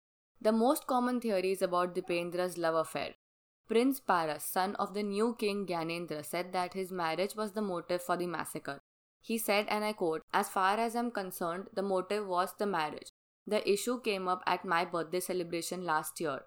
The 0.43 0.51
most 0.51 0.89
common 0.89 1.21
theory 1.21 1.53
is 1.53 1.63
about 1.63 1.95
Dipendra's 1.95 2.59
love 2.59 2.75
affair. 2.75 3.15
Prince 3.69 4.01
Paras, 4.01 4.43
son 4.43 4.75
of 4.75 4.93
the 4.93 5.05
new 5.05 5.37
king 5.39 5.67
Gyanendra, 5.67 6.25
said 6.25 6.53
that 6.53 6.75
his 6.75 6.91
marriage 6.91 7.37
was 7.37 7.53
the 7.53 7.63
motive 7.63 8.03
for 8.03 8.17
the 8.17 8.27
massacre. 8.27 8.81
He 9.21 9.39
said, 9.39 9.67
and 9.69 9.85
I 9.85 9.93
quote, 9.93 10.23
As 10.35 10.49
far 10.49 10.79
as 10.79 10.97
I'm 10.97 11.13
concerned, 11.13 11.69
the 11.73 11.83
motive 11.83 12.27
was 12.27 12.55
the 12.59 12.67
marriage. 12.67 13.13
The 13.47 13.63
issue 13.71 14.01
came 14.01 14.27
up 14.27 14.43
at 14.45 14.65
my 14.65 14.85
birthday 14.85 15.21
celebration 15.21 15.85
last 15.85 16.19
year. 16.19 16.41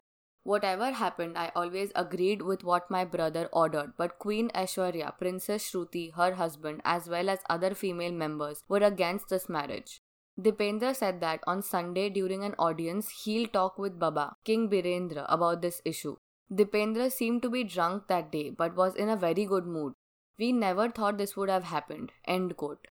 Whatever 0.43 0.91
happened, 0.91 1.37
I 1.37 1.53
always 1.55 1.93
agreed 1.95 2.41
with 2.41 2.65
what 2.65 2.91
my 2.91 3.05
brother 3.05 3.47
ordered, 3.53 3.93
but 3.97 4.19
Queen 4.19 4.49
Aishwarya, 4.49 5.17
Princess 5.17 5.71
Shruti, 5.71 6.13
her 6.15 6.33
husband, 6.33 6.81
as 6.83 7.07
well 7.07 7.29
as 7.29 7.39
other 7.49 7.73
female 7.73 8.11
members, 8.11 8.61
were 8.67 8.83
against 8.83 9.29
this 9.29 9.47
marriage. 9.47 10.01
Dipendra 10.39 10.93
said 10.93 11.21
that 11.21 11.39
on 11.47 11.61
Sunday 11.61 12.09
during 12.09 12.43
an 12.43 12.55
audience, 12.59 13.09
he'll 13.23 13.47
talk 13.47 13.77
with 13.77 13.97
Baba, 13.97 14.35
King 14.43 14.69
Birendra, 14.69 15.25
about 15.29 15.61
this 15.61 15.81
issue. 15.85 16.17
Dipendra 16.51 17.11
seemed 17.11 17.41
to 17.41 17.49
be 17.49 17.63
drunk 17.63 18.07
that 18.07 18.31
day 18.31 18.49
but 18.49 18.75
was 18.75 18.95
in 18.95 19.09
a 19.09 19.15
very 19.15 19.45
good 19.45 19.65
mood. 19.65 19.93
We 20.37 20.51
never 20.51 20.89
thought 20.89 21.17
this 21.17 21.37
would 21.37 21.49
have 21.49 21.63
happened. 21.63 22.11
End 22.25 22.57
quote. 22.57 22.87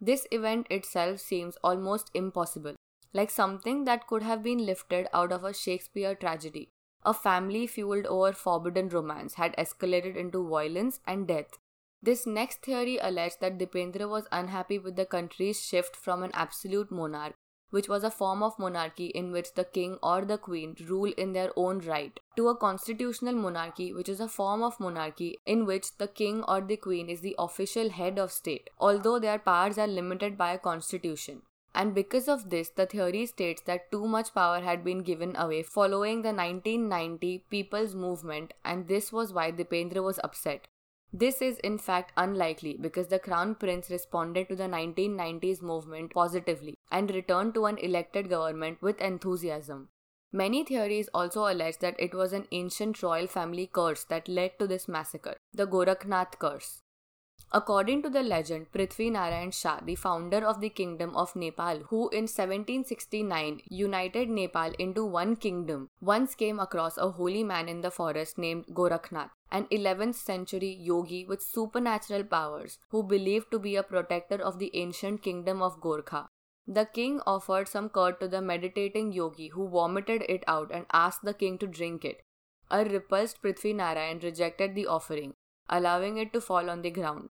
This 0.00 0.26
event 0.30 0.68
itself 0.70 1.18
seems 1.18 1.56
almost 1.64 2.10
impossible, 2.14 2.76
like 3.12 3.30
something 3.30 3.84
that 3.84 4.06
could 4.06 4.22
have 4.22 4.44
been 4.44 4.64
lifted 4.64 5.08
out 5.12 5.32
of 5.32 5.42
a 5.42 5.52
Shakespeare 5.52 6.14
tragedy. 6.14 6.68
A 7.04 7.12
family 7.12 7.66
fueled 7.66 8.06
over 8.06 8.32
forbidden 8.32 8.88
romance 8.88 9.34
had 9.34 9.56
escalated 9.56 10.14
into 10.16 10.48
violence 10.48 11.00
and 11.06 11.26
death 11.26 11.58
this 12.02 12.26
next 12.26 12.62
theory 12.62 12.98
alleged 12.98 13.40
that 13.40 13.58
Dipendra 13.58 14.08
was 14.08 14.28
unhappy 14.30 14.78
with 14.78 14.96
the 14.96 15.06
country's 15.06 15.60
shift 15.60 15.96
from 15.96 16.22
an 16.22 16.30
absolute 16.32 16.92
monarch, 16.92 17.34
which 17.70 17.88
was 17.88 18.04
a 18.04 18.10
form 18.10 18.42
of 18.42 18.58
monarchy 18.58 19.06
in 19.06 19.32
which 19.32 19.54
the 19.54 19.64
king 19.64 19.98
or 20.02 20.24
the 20.24 20.38
queen 20.38 20.76
rule 20.86 21.12
in 21.18 21.32
their 21.32 21.50
own 21.56 21.80
right, 21.80 22.18
to 22.36 22.48
a 22.48 22.56
constitutional 22.56 23.34
monarchy, 23.34 23.92
which 23.92 24.08
is 24.08 24.20
a 24.20 24.28
form 24.28 24.62
of 24.62 24.78
monarchy 24.80 25.36
in 25.44 25.66
which 25.66 25.96
the 25.98 26.08
king 26.08 26.42
or 26.44 26.60
the 26.60 26.76
queen 26.76 27.08
is 27.08 27.20
the 27.20 27.34
official 27.38 27.90
head 27.90 28.18
of 28.18 28.32
state, 28.32 28.70
although 28.78 29.18
their 29.18 29.38
powers 29.38 29.76
are 29.76 29.86
limited 29.86 30.38
by 30.38 30.52
a 30.52 30.58
constitution. 30.58 31.42
And 31.74 31.94
because 31.94 32.28
of 32.28 32.48
this, 32.50 32.70
the 32.70 32.86
theory 32.86 33.26
states 33.26 33.62
that 33.66 33.92
too 33.92 34.06
much 34.06 34.34
power 34.34 34.60
had 34.60 34.82
been 34.82 35.02
given 35.02 35.36
away 35.36 35.62
following 35.62 36.22
the 36.22 36.32
1990 36.32 37.44
People's 37.50 37.94
Movement, 37.94 38.54
and 38.64 38.88
this 38.88 39.12
was 39.12 39.32
why 39.32 39.52
Dipendra 39.52 40.02
was 40.02 40.18
upset. 40.24 40.68
This 41.12 41.40
is 41.40 41.58
in 41.58 41.78
fact 41.78 42.12
unlikely 42.16 42.76
because 42.78 43.08
the 43.08 43.18
Crown 43.18 43.54
Prince 43.54 43.88
responded 43.88 44.48
to 44.48 44.56
the 44.56 44.64
1990s 44.64 45.62
movement 45.62 46.12
positively 46.12 46.74
and 46.90 47.10
returned 47.10 47.54
to 47.54 47.64
an 47.64 47.78
elected 47.78 48.28
government 48.28 48.82
with 48.82 49.00
enthusiasm. 49.00 49.88
Many 50.32 50.62
theories 50.64 51.08
also 51.14 51.46
allege 51.50 51.78
that 51.78 51.98
it 51.98 52.14
was 52.14 52.34
an 52.34 52.46
ancient 52.52 53.02
royal 53.02 53.26
family 53.26 53.66
curse 53.66 54.04
that 54.04 54.28
led 54.28 54.58
to 54.58 54.66
this 54.66 54.86
massacre, 54.86 55.36
the 55.54 55.66
Gorakhnath 55.66 56.38
curse. 56.38 56.82
According 57.50 58.02
to 58.02 58.10
the 58.10 58.22
legend, 58.22 58.70
Prithvi 58.72 59.10
Narayan 59.10 59.50
Shah, 59.52 59.80
the 59.82 59.94
founder 59.94 60.44
of 60.44 60.60
the 60.60 60.68
Kingdom 60.68 61.16
of 61.16 61.34
Nepal, 61.34 61.78
who 61.88 62.10
in 62.10 62.24
1769 62.24 63.62
united 63.70 64.28
Nepal 64.28 64.72
into 64.78 65.06
one 65.06 65.34
kingdom, 65.36 65.88
once 66.02 66.34
came 66.34 66.60
across 66.60 66.98
a 66.98 67.12
holy 67.12 67.42
man 67.42 67.66
in 67.66 67.80
the 67.80 67.90
forest 67.90 68.36
named 68.36 68.66
Gorakhnath. 68.66 69.30
An 69.50 69.66
11th 69.72 70.14
century 70.14 70.76
yogi 70.80 71.24
with 71.24 71.42
supernatural 71.42 72.24
powers 72.24 72.78
who 72.90 73.02
believed 73.02 73.50
to 73.50 73.58
be 73.58 73.76
a 73.76 73.82
protector 73.82 74.36
of 74.36 74.58
the 74.58 74.70
ancient 74.74 75.22
kingdom 75.22 75.62
of 75.62 75.80
Gorkha. 75.80 76.28
The 76.66 76.84
king 76.84 77.20
offered 77.26 77.66
some 77.66 77.88
curd 77.88 78.20
to 78.20 78.28
the 78.28 78.42
meditating 78.42 79.12
yogi 79.12 79.48
who 79.48 79.68
vomited 79.68 80.22
it 80.28 80.44
out 80.46 80.70
and 80.70 80.84
asked 80.92 81.24
the 81.24 81.32
king 81.32 81.56
to 81.58 81.66
drink 81.66 82.04
it. 82.04 82.22
A 82.70 82.84
repulsed 82.84 83.40
Prithvi 83.40 83.74
Narayan 83.74 84.18
rejected 84.18 84.74
the 84.74 84.86
offering, 84.86 85.32
allowing 85.70 86.18
it 86.18 86.34
to 86.34 86.42
fall 86.42 86.68
on 86.68 86.82
the 86.82 86.90
ground. 86.90 87.30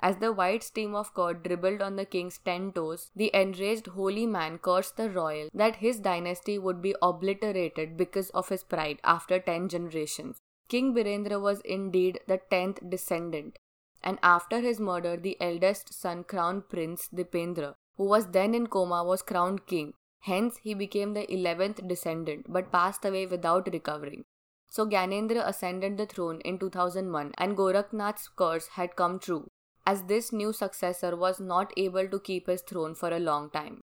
As 0.00 0.18
the 0.18 0.32
white 0.32 0.62
steam 0.62 0.94
of 0.94 1.14
curd 1.14 1.42
dribbled 1.42 1.80
on 1.80 1.96
the 1.96 2.04
king's 2.04 2.36
ten 2.36 2.72
toes, 2.72 3.10
the 3.16 3.30
enraged 3.32 3.86
holy 3.86 4.26
man 4.26 4.58
cursed 4.58 4.98
the 4.98 5.08
royal 5.08 5.48
that 5.54 5.76
his 5.76 5.98
dynasty 6.00 6.58
would 6.58 6.82
be 6.82 6.94
obliterated 7.00 7.96
because 7.96 8.28
of 8.30 8.50
his 8.50 8.64
pride 8.64 9.00
after 9.02 9.38
ten 9.38 9.70
generations. 9.70 10.42
King 10.68 10.94
Birendra 10.94 11.40
was 11.40 11.60
indeed 11.60 12.20
the 12.26 12.40
tenth 12.50 12.78
descendant, 12.88 13.58
and 14.02 14.18
after 14.22 14.60
his 14.60 14.80
murder, 14.80 15.16
the 15.16 15.36
eldest 15.40 15.92
son, 15.92 16.24
Crown 16.24 16.62
Prince 16.68 17.08
Dipendra, 17.14 17.74
who 17.96 18.04
was 18.04 18.26
then 18.28 18.54
in 18.54 18.66
coma, 18.66 19.04
was 19.04 19.22
crowned 19.22 19.66
king. 19.66 19.94
Hence, 20.20 20.58
he 20.62 20.72
became 20.72 21.12
the 21.12 21.30
eleventh 21.32 21.86
descendant 21.86 22.46
but 22.48 22.72
passed 22.72 23.04
away 23.04 23.26
without 23.26 23.70
recovering. 23.72 24.24
So, 24.68 24.86
Gyanendra 24.86 25.46
ascended 25.46 25.98
the 25.98 26.06
throne 26.06 26.40
in 26.40 26.58
2001 26.58 27.32
and 27.36 27.56
Gorakhnath's 27.56 28.28
curse 28.28 28.68
had 28.68 28.96
come 28.96 29.18
true, 29.18 29.48
as 29.86 30.04
this 30.04 30.32
new 30.32 30.52
successor 30.52 31.14
was 31.14 31.40
not 31.40 31.72
able 31.76 32.08
to 32.08 32.18
keep 32.18 32.46
his 32.46 32.62
throne 32.62 32.94
for 32.94 33.10
a 33.10 33.20
long 33.20 33.50
time. 33.50 33.82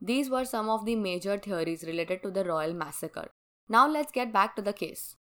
These 0.00 0.30
were 0.30 0.44
some 0.44 0.68
of 0.68 0.84
the 0.84 0.96
major 0.96 1.38
theories 1.38 1.84
related 1.84 2.22
to 2.24 2.30
the 2.30 2.44
royal 2.44 2.74
massacre. 2.74 3.28
Now, 3.68 3.88
let's 3.88 4.12
get 4.12 4.32
back 4.32 4.56
to 4.56 4.62
the 4.62 4.72
case. 4.72 5.16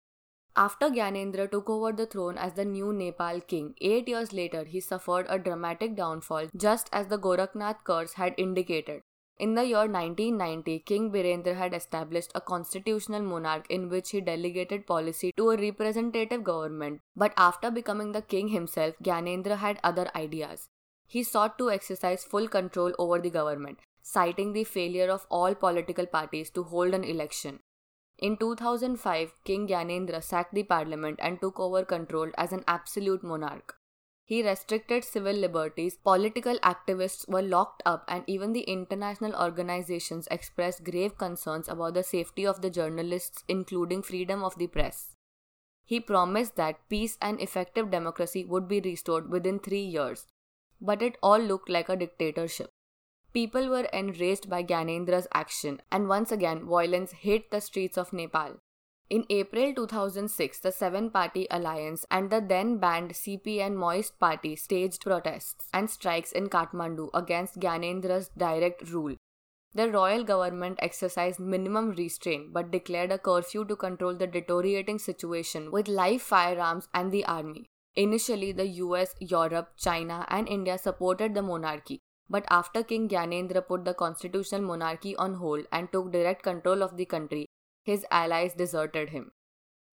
After 0.55 0.91
Gyanendra 0.91 1.51
took 1.51 1.71
over 1.71 1.93
the 1.93 2.05
throne 2.05 2.37
as 2.37 2.53
the 2.53 2.65
new 2.67 2.93
Nepal 2.93 3.41
king, 3.41 3.75
eight 3.81 4.07
years 4.07 4.35
later 4.35 4.65
he 4.65 4.81
suffered 4.81 5.25
a 5.31 5.39
dramatic 5.39 5.97
downfall 5.97 6.49
just 6.55 6.91
as 6.93 7.07
the 7.07 7.19
Gorakhnath 7.19 7.85
curse 7.85 8.13
had 8.15 8.35
indicated. 8.37 9.03
In 9.39 9.55
the 9.55 9.65
year 9.65 9.89
1990, 9.89 10.81
King 10.81 11.11
Birendra 11.11 11.57
had 11.57 11.73
established 11.73 12.33
a 12.35 12.41
constitutional 12.43 13.23
monarch 13.23 13.67
in 13.71 13.89
which 13.89 14.11
he 14.11 14.21
delegated 14.21 14.87
policy 14.87 15.33
to 15.39 15.51
a 15.51 15.57
representative 15.57 16.45
government. 16.45 17.01
But 17.17 17.33
after 17.39 17.71
becoming 17.71 18.13
the 18.13 18.21
king 18.21 18.49
himself, 18.49 18.95
Gyanendra 19.03 19.57
had 19.57 19.81
other 19.83 20.11
ideas. 20.15 20.69
He 21.07 21.23
sought 21.23 21.57
to 21.59 21.71
exercise 21.71 22.25
full 22.25 22.47
control 22.47 22.93
over 22.99 23.19
the 23.19 23.31
government, 23.31 23.81
citing 24.03 24.53
the 24.53 24.65
failure 24.65 25.11
of 25.11 25.27
all 25.31 25.55
political 25.55 26.07
parties 26.07 26.51
to 26.51 26.63
hold 26.63 26.93
an 26.93 27.05
election. 27.05 27.61
In 28.23 28.37
2005, 28.37 29.35
King 29.43 29.67
Gyanendra 29.67 30.23
sacked 30.23 30.55
the 30.55 30.63
parliament 30.63 31.19
and 31.21 31.41
took 31.41 31.59
over 31.59 31.85
control 31.85 32.31
as 32.39 32.53
an 32.53 32.63
absolute 32.69 33.25
monarch. 33.25 33.75
He 34.25 34.45
restricted 34.45 35.03
civil 35.03 35.33
liberties, 35.35 35.97
political 35.97 36.57
activists 36.61 37.29
were 37.29 37.43
locked 37.43 37.83
up, 37.85 38.05
and 38.07 38.23
even 38.29 38.53
the 38.53 38.61
international 38.61 39.35
organizations 39.35 40.29
expressed 40.31 40.85
grave 40.85 41.19
concerns 41.19 41.69
about 41.69 41.95
the 41.95 42.05
safety 42.05 42.47
of 42.47 42.63
the 42.63 42.71
journalists, 42.71 43.43
including 43.49 44.05
freedom 44.05 44.45
of 44.45 44.57
the 44.57 44.69
press. 44.69 45.17
He 45.85 45.99
promised 45.99 46.55
that 46.55 46.89
peace 46.89 47.19
and 47.21 47.41
effective 47.41 47.91
democracy 47.91 48.45
would 48.45 48.69
be 48.69 48.81
restored 48.81 49.31
within 49.31 49.59
three 49.59 49.83
years, 49.83 50.29
but 50.81 51.03
it 51.03 51.19
all 51.25 51.41
looked 51.41 51.69
like 51.69 51.89
a 51.89 51.97
dictatorship. 51.97 52.71
People 53.33 53.71
were 53.71 53.89
enraged 53.95 54.51
by 54.51 54.63
Gyanendra's 54.63 55.27
action, 55.33 55.81
and 55.91 56.07
once 56.07 56.31
again, 56.31 56.67
violence 56.67 57.13
hit 57.13 57.51
the 57.51 57.63
streets 57.63 57.97
of 57.97 58.13
Nepal. 58.13 58.59
In 59.09 59.25
April 59.31 59.75
2006, 59.75 60.59
the 60.61 60.71
Seven 60.71 61.11
Party 61.11 61.47
Alliance 61.51 62.05
and 62.11 62.29
the 62.29 62.43
then 62.43 62.77
banned 62.77 63.13
CPN 63.13 63.75
Maoist 63.75 64.19
Party 64.19 64.55
staged 64.55 65.03
protests 65.03 65.69
and 65.73 65.89
strikes 65.89 66.33
in 66.33 66.49
Kathmandu 66.49 67.09
against 67.15 67.59
Gyanendra's 67.59 68.31
direct 68.37 68.91
rule. 68.91 69.17
The 69.75 69.91
royal 69.91 70.25
government 70.25 70.79
exercised 70.83 71.41
minimum 71.41 71.93
restraint 71.93 72.53
but 72.53 72.71
declared 72.71 73.13
a 73.13 73.19
curfew 73.19 73.65
to 73.65 73.77
control 73.77 74.15
the 74.15 74.27
deteriorating 74.27 74.99
situation 74.99 75.71
with 75.71 75.89
live 75.89 76.21
firearms 76.21 76.89
and 76.93 77.11
the 77.11 77.25
army. 77.25 77.65
Initially, 77.97 78.53
the 78.53 78.67
US, 78.67 79.15
Europe, 79.21 79.71
China, 79.79 80.27
and 80.29 80.49
India 80.49 80.77
supported 80.77 81.35
the 81.35 81.43
monarchy, 81.43 82.01
but 82.29 82.45
after 82.51 82.83
King 82.83 83.09
Gyanendra 83.09 83.67
put 83.67 83.85
the 83.85 83.95
constitutional 83.95 84.63
monarchy 84.63 85.15
on 85.17 85.35
hold 85.35 85.67
and 85.73 85.91
took 85.93 86.13
direct 86.13 86.43
control 86.43 86.83
of 86.83 86.97
the 86.97 87.05
country, 87.05 87.47
his 87.85 88.07
allies 88.11 88.55
deserted 88.55 89.11
him. 89.11 89.33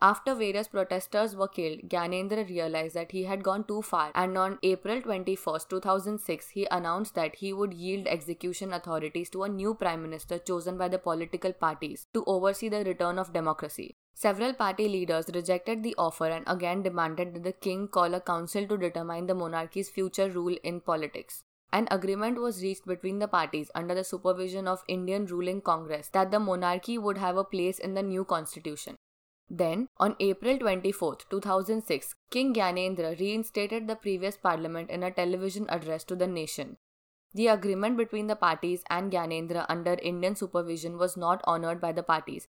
After 0.01 0.33
various 0.33 0.69
protesters 0.69 1.35
were 1.35 1.49
killed, 1.49 1.89
Gyanendra 1.89 2.47
realized 2.47 2.95
that 2.95 3.11
he 3.11 3.23
had 3.25 3.43
gone 3.43 3.65
too 3.65 3.81
far 3.81 4.11
and 4.15 4.37
on 4.37 4.57
April 4.63 5.01
21, 5.01 5.59
2006, 5.69 6.49
he 6.51 6.65
announced 6.71 7.15
that 7.15 7.35
he 7.35 7.51
would 7.51 7.73
yield 7.73 8.07
execution 8.07 8.71
authorities 8.71 9.29
to 9.31 9.43
a 9.43 9.49
new 9.49 9.73
prime 9.73 10.01
minister 10.01 10.37
chosen 10.39 10.77
by 10.77 10.87
the 10.87 10.99
political 10.99 11.51
parties 11.51 12.07
to 12.13 12.23
oversee 12.27 12.69
the 12.69 12.85
return 12.85 13.19
of 13.19 13.33
democracy. 13.33 13.97
Several 14.13 14.53
party 14.53 14.87
leaders 14.87 15.29
rejected 15.33 15.83
the 15.83 15.95
offer 15.97 16.27
and 16.27 16.45
again 16.47 16.81
demanded 16.81 17.33
that 17.33 17.43
the 17.43 17.51
king 17.51 17.89
call 17.89 18.13
a 18.13 18.21
council 18.21 18.65
to 18.67 18.77
determine 18.77 19.27
the 19.27 19.35
monarchy's 19.35 19.89
future 19.89 20.29
rule 20.29 20.55
in 20.63 20.79
politics. 20.79 21.43
An 21.71 21.87
agreement 21.91 22.39
was 22.39 22.63
reached 22.63 22.85
between 22.85 23.19
the 23.19 23.27
parties 23.27 23.69
under 23.75 23.93
the 23.93 24.03
supervision 24.03 24.67
of 24.67 24.83
Indian 24.87 25.25
ruling 25.25 25.61
Congress 25.61 26.09
that 26.09 26.31
the 26.31 26.39
monarchy 26.39 26.97
would 26.97 27.17
have 27.17 27.37
a 27.37 27.43
place 27.43 27.77
in 27.77 27.93
the 27.93 28.01
new 28.01 28.23
constitution. 28.23 28.95
Then, 29.49 29.87
on 29.97 30.15
April 30.19 30.57
24, 30.57 31.17
2006, 31.29 32.15
King 32.29 32.53
Gyanendra 32.53 33.19
reinstated 33.19 33.87
the 33.87 33.95
previous 33.95 34.37
parliament 34.37 34.89
in 34.89 35.03
a 35.03 35.11
television 35.11 35.67
address 35.69 36.03
to 36.05 36.15
the 36.15 36.27
nation. 36.27 36.77
The 37.33 37.47
agreement 37.47 37.97
between 37.97 38.27
the 38.27 38.35
parties 38.35 38.83
and 38.89 39.11
Gyanendra 39.11 39.65
under 39.69 39.93
Indian 39.93 40.35
supervision 40.35 40.97
was 40.97 41.15
not 41.15 41.41
honored 41.45 41.79
by 41.79 41.91
the 41.91 42.03
parties, 42.03 42.47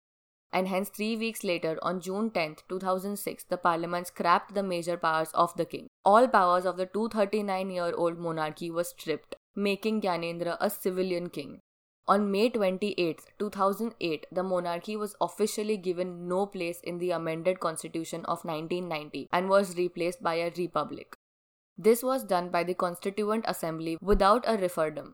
and 0.52 0.68
hence 0.68 0.88
three 0.88 1.16
weeks 1.16 1.44
later, 1.44 1.78
on 1.82 2.00
June 2.00 2.30
10, 2.30 2.56
2006, 2.68 3.44
the 3.44 3.56
parliament 3.56 4.08
scrapped 4.08 4.54
the 4.54 4.62
major 4.62 4.96
powers 4.96 5.30
of 5.32 5.56
the 5.56 5.64
king. 5.64 5.88
All 6.04 6.26
powers 6.26 6.66
of 6.66 6.76
the 6.76 6.86
239 6.86 7.70
year 7.70 7.92
old 7.94 8.18
monarchy 8.18 8.70
were 8.70 8.84
stripped, 8.84 9.36
making 9.54 10.00
Gyanendra 10.00 10.56
a 10.60 10.68
civilian 10.70 11.30
king. 11.30 11.60
On 12.08 12.30
May 12.30 12.48
28, 12.48 13.20
2008, 13.38 14.26
the 14.32 14.42
monarchy 14.42 14.96
was 14.96 15.14
officially 15.20 15.76
given 15.76 16.26
no 16.26 16.46
place 16.46 16.80
in 16.80 16.98
the 16.98 17.12
amended 17.12 17.60
constitution 17.60 18.24
of 18.24 18.44
1990 18.44 19.28
and 19.32 19.48
was 19.48 19.76
replaced 19.76 20.20
by 20.20 20.34
a 20.34 20.50
republic. 20.56 21.14
This 21.78 22.02
was 22.02 22.24
done 22.24 22.48
by 22.50 22.64
the 22.64 22.74
Constituent 22.74 23.44
Assembly 23.46 23.96
without 24.02 24.44
a 24.46 24.56
referendum. 24.56 25.12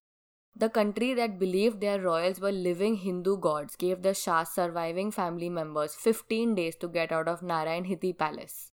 The 0.59 0.71
country 0.71 1.13
that 1.13 1.39
believed 1.39 1.83
their 1.83 2.01
royals 2.01 2.41
were 2.41 2.51
living 2.51 2.97
Hindu 2.97 3.37
gods 3.37 3.77
gave 3.77 4.01
the 4.01 4.15
Shah's 4.15 4.49
surviving 4.49 5.11
family 5.11 5.51
members 5.51 5.95
15 5.95 6.55
days 6.55 6.77
to 6.77 6.89
get 6.89 7.13
out 7.13 7.29
of 7.29 7.43
Narayanhiti 7.43 8.17
Palace. 8.17 8.73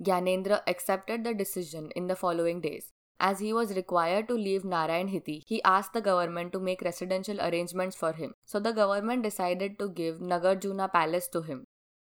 Gyanendra 0.00 0.60
accepted 0.68 1.24
the 1.24 1.34
decision 1.34 1.90
in 1.96 2.06
the 2.06 2.14
following 2.14 2.60
days. 2.60 2.92
As 3.18 3.40
he 3.40 3.52
was 3.52 3.74
required 3.74 4.28
to 4.28 4.34
leave 4.34 4.62
Narayanhiti, 4.62 5.42
he 5.44 5.60
asked 5.64 5.94
the 5.94 6.00
government 6.00 6.52
to 6.52 6.60
make 6.60 6.82
residential 6.82 7.40
arrangements 7.40 7.96
for 7.96 8.12
him. 8.12 8.34
So 8.44 8.60
the 8.60 8.70
government 8.70 9.24
decided 9.24 9.80
to 9.80 9.88
give 9.88 10.20
Nagarjuna 10.20 10.92
Palace 10.92 11.26
to 11.32 11.42
him. 11.42 11.66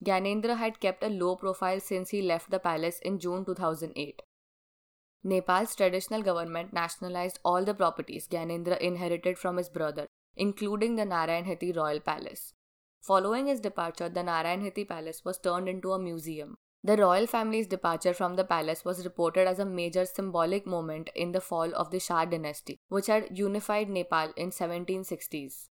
Gyanendra 0.03 0.57
had 0.57 0.81
kept 0.81 1.01
a 1.01 1.07
low 1.07 1.37
profile 1.37 1.79
since 1.79 2.09
he 2.09 2.21
left 2.21 2.49
the 2.51 2.59
palace 2.59 2.99
in 2.99 3.19
June 3.19 3.45
2008. 3.45 4.21
Nepal's 5.27 5.75
traditional 5.75 6.21
government 6.21 6.71
nationalized 6.71 7.39
all 7.43 7.65
the 7.65 7.73
properties 7.73 8.29
Gyanendra 8.29 8.77
inherited 8.79 9.37
from 9.37 9.57
his 9.57 9.67
brother, 9.67 10.07
including 10.37 10.95
the 10.95 11.03
Narayanhiti 11.03 11.75
royal 11.75 11.99
palace. 11.99 12.53
Following 13.01 13.47
his 13.47 13.59
departure, 13.59 14.07
the 14.07 14.21
Narayanhiti 14.21 14.87
palace 14.87 15.25
was 15.25 15.37
turned 15.37 15.67
into 15.67 15.91
a 15.91 15.99
museum. 15.99 16.55
The 16.81 16.95
royal 16.95 17.27
family's 17.27 17.67
departure 17.67 18.13
from 18.13 18.37
the 18.37 18.45
palace 18.45 18.85
was 18.85 19.03
reported 19.03 19.49
as 19.49 19.59
a 19.59 19.65
major 19.65 20.05
symbolic 20.05 20.65
moment 20.65 21.09
in 21.13 21.33
the 21.33 21.41
fall 21.41 21.75
of 21.75 21.91
the 21.91 21.99
Shah 21.99 22.23
dynasty, 22.23 22.79
which 22.87 23.07
had 23.07 23.37
unified 23.37 23.89
Nepal 23.89 24.31
in 24.37 24.51
1760s. 24.51 25.67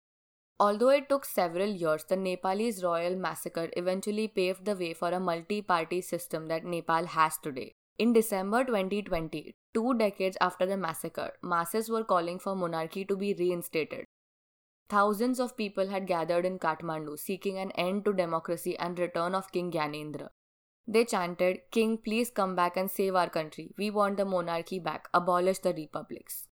Although 0.58 0.90
it 0.90 1.08
took 1.08 1.24
several 1.24 1.68
years, 1.68 2.02
the 2.02 2.16
Nepalese 2.16 2.82
royal 2.82 3.14
massacre 3.14 3.70
eventually 3.76 4.26
paved 4.26 4.64
the 4.64 4.74
way 4.74 4.94
for 4.94 5.10
a 5.10 5.20
multi-party 5.20 6.00
system 6.00 6.48
that 6.48 6.64
Nepal 6.64 7.06
has 7.06 7.38
today. 7.38 7.76
In 7.96 8.12
December 8.12 8.64
2020, 8.64 9.54
two 9.72 9.94
decades 9.94 10.36
after 10.40 10.66
the 10.66 10.76
massacre, 10.76 11.30
masses 11.42 11.88
were 11.88 12.02
calling 12.02 12.40
for 12.40 12.56
monarchy 12.56 13.04
to 13.04 13.16
be 13.16 13.34
reinstated. 13.34 14.06
Thousands 14.88 15.38
of 15.38 15.56
people 15.56 15.86
had 15.88 16.08
gathered 16.08 16.44
in 16.44 16.58
Kathmandu 16.58 17.16
seeking 17.16 17.56
an 17.56 17.70
end 17.72 18.04
to 18.04 18.12
democracy 18.12 18.76
and 18.76 18.98
return 18.98 19.32
of 19.32 19.52
King 19.52 19.70
Gyanendra. 19.70 20.30
They 20.88 21.04
chanted, 21.04 21.60
King, 21.70 21.98
please 21.98 22.30
come 22.30 22.56
back 22.56 22.76
and 22.76 22.90
save 22.90 23.14
our 23.14 23.30
country. 23.30 23.72
We 23.78 23.90
want 23.90 24.16
the 24.16 24.24
monarchy 24.24 24.80
back. 24.80 25.08
Abolish 25.14 25.60
the 25.60 25.72
republics. 25.72 26.48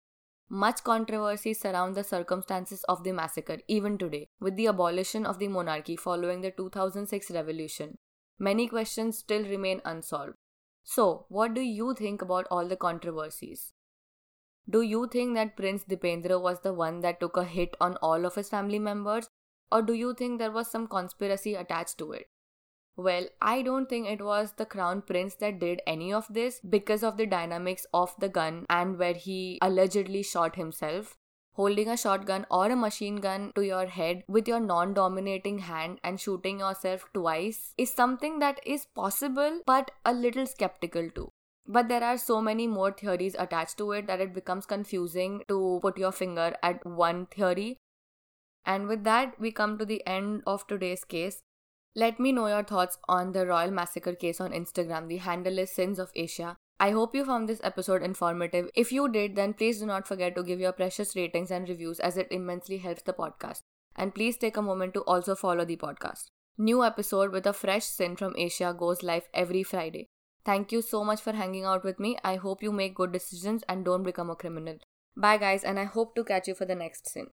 Much 0.48 0.85
controversy 0.85 1.55
surrounds 1.55 1.96
the 1.96 2.05
circumstances 2.05 2.85
of 2.85 3.02
the 3.02 3.12
massacre 3.12 3.59
even 3.66 3.98
today, 3.98 4.28
with 4.38 4.55
the 4.55 4.68
abolition 4.68 5.26
of 5.26 5.40
the 5.40 5.48
monarchy 5.48 5.96
following 5.96 6.40
the 6.40 6.52
2006 6.52 7.33
revolution. 7.33 7.98
Many 8.38 8.68
questions 8.68 9.18
still 9.18 9.42
remain 9.42 9.83
unsolved. 9.85 10.37
So, 10.85 11.27
what 11.29 11.55
do 11.55 11.61
you 11.61 11.95
think 11.95 12.23
about 12.23 12.47
all 12.51 12.66
the 12.66 12.77
controversies? 12.77 13.73
Do 14.68 14.83
you 14.83 15.09
think 15.09 15.35
that 15.35 15.57
Prince 15.57 15.85
Dipendra 15.85 16.40
was 16.40 16.61
the 16.61 16.73
one 16.73 17.01
that 17.01 17.21
took 17.21 17.37
a 17.37 17.45
hit 17.45 17.77
on 17.81 17.97
all 17.97 18.25
of 18.25 18.35
his 18.37 18.49
family 18.49 18.79
members, 18.79 19.29
or 19.71 19.83
do 19.83 19.92
you 19.92 20.14
think 20.14 20.38
there 20.38 20.51
was 20.51 20.71
some 20.71 20.87
conspiracy 20.87 21.55
attached 21.55 21.99
to 21.99 22.12
it? 22.12 22.27
Well, 22.97 23.27
I 23.40 23.62
don't 23.62 23.88
think 23.88 24.07
it 24.07 24.23
was 24.23 24.53
the 24.53 24.66
crown 24.66 25.03
prince 25.03 25.35
that 25.37 25.59
did 25.59 25.81
any 25.87 26.12
of 26.12 26.27
this 26.29 26.61
because 26.61 27.03
of 27.03 27.16
the 27.16 27.27
dynamics 27.27 27.87
of 27.95 28.14
the 28.18 28.29
gun 28.29 28.66
and 28.68 28.99
where 28.99 29.14
he 29.14 29.59
allegedly 29.62 30.23
shot 30.23 30.57
himself. 30.57 31.16
Holding 31.55 31.88
a 31.88 31.99
shotgun 31.99 32.47
or 32.51 32.71
a 32.71 32.77
machine 32.77 33.17
gun 33.17 33.53
to 33.55 33.62
your 33.62 33.85
head 33.85 34.25
with 34.27 34.49
your 34.49 34.61
non 34.61 34.95
dominating 34.95 35.59
hand 35.59 35.99
and 36.03 36.19
shooting 36.19 36.61
yourself 36.61 37.05
twice 37.12 37.75
is 37.77 37.93
something 37.93 38.38
that 38.38 38.59
is 38.65 38.87
possible 38.87 39.61
but 39.67 39.91
a 40.07 40.15
little 40.15 40.47
skeptical 40.47 41.11
too. 41.11 41.31
But 41.67 41.88
there 41.88 42.03
are 42.03 42.17
so 42.17 42.41
many 42.41 42.67
more 42.67 42.91
theories 42.91 43.37
attached 43.38 43.77
to 43.79 43.93
it 43.93 44.07
that 44.07 44.21
it 44.21 44.35
becomes 44.35 44.65
confusing 44.65 45.43
to 45.49 45.79
put 45.83 45.99
your 45.99 46.11
finger 46.11 46.57
at 46.62 46.85
one 46.87 47.27
theory. 47.27 47.77
And 48.65 48.88
with 48.88 49.05
that, 49.05 49.38
we 49.38 49.53
come 49.53 49.77
to 49.79 49.85
the 49.85 50.07
end 50.07 50.43
of 50.47 50.67
today's 50.67 51.05
case. 51.05 51.43
Let 51.95 52.19
me 52.19 52.33
know 52.33 52.47
your 52.47 52.62
thoughts 52.62 52.97
on 53.09 53.33
the 53.33 53.47
Royal 53.47 53.71
Massacre 53.71 54.15
case 54.15 54.41
on 54.41 54.53
Instagram. 54.53 55.09
The 55.09 55.19
handle 55.19 55.59
is 55.59 55.71
Sins 55.71 55.99
of 55.99 56.11
Asia. 56.15 56.57
I 56.83 56.90
hope 56.90 57.14
you 57.14 57.25
found 57.25 57.49
this 57.49 57.61
episode 57.62 58.03
informative. 58.03 58.68
If 58.75 58.90
you 58.90 59.09
did, 59.09 59.37
then 59.37 59.53
please 59.55 59.79
do 59.79 59.87
not 59.87 60.09
forget 60.09 60.35
to 60.35 60.42
give 60.42 60.59
your 60.59 60.73
precious 60.73 61.14
ratings 61.14 61.53
and 61.53 61.68
reviews 61.68 62.01
as 62.01 62.16
it 62.16 62.27
immensely 62.33 62.79
helps 62.79 63.03
the 63.03 63.12
podcast. 63.12 63.61
And 63.95 64.12
please 64.12 64.37
take 64.37 64.57
a 64.57 64.62
moment 64.62 64.92
to 64.95 65.03
also 65.03 65.37
follow 65.37 65.64
the 65.64 65.77
podcast. 65.77 66.25
New 66.59 66.83
episode 66.83 67.31
with 67.31 67.47
a 67.47 67.53
fresh 67.53 67.85
sin 67.85 68.16
from 68.16 68.35
Asia 68.37 68.75
goes 68.77 69.05
live 69.05 69.29
every 69.33 69.62
Friday. 69.62 70.09
Thank 70.45 70.73
you 70.73 70.83
so 70.83 71.05
much 71.05 71.21
for 71.21 71.35
hanging 71.35 71.64
out 71.64 71.85
with 71.85 72.01
me. 72.01 72.18
I 72.25 72.35
hope 72.35 72.64
you 72.64 72.73
make 72.73 72.97
good 72.97 73.12
decisions 73.12 73.62
and 73.68 73.85
don't 73.85 74.03
become 74.03 74.29
a 74.29 74.35
criminal. 74.35 74.79
Bye, 75.16 75.38
guys, 75.38 75.62
and 75.62 75.79
I 75.79 75.85
hope 75.85 76.16
to 76.16 76.25
catch 76.25 76.49
you 76.49 76.57
for 76.57 76.64
the 76.64 76.75
next 76.75 77.09
sin. 77.09 77.29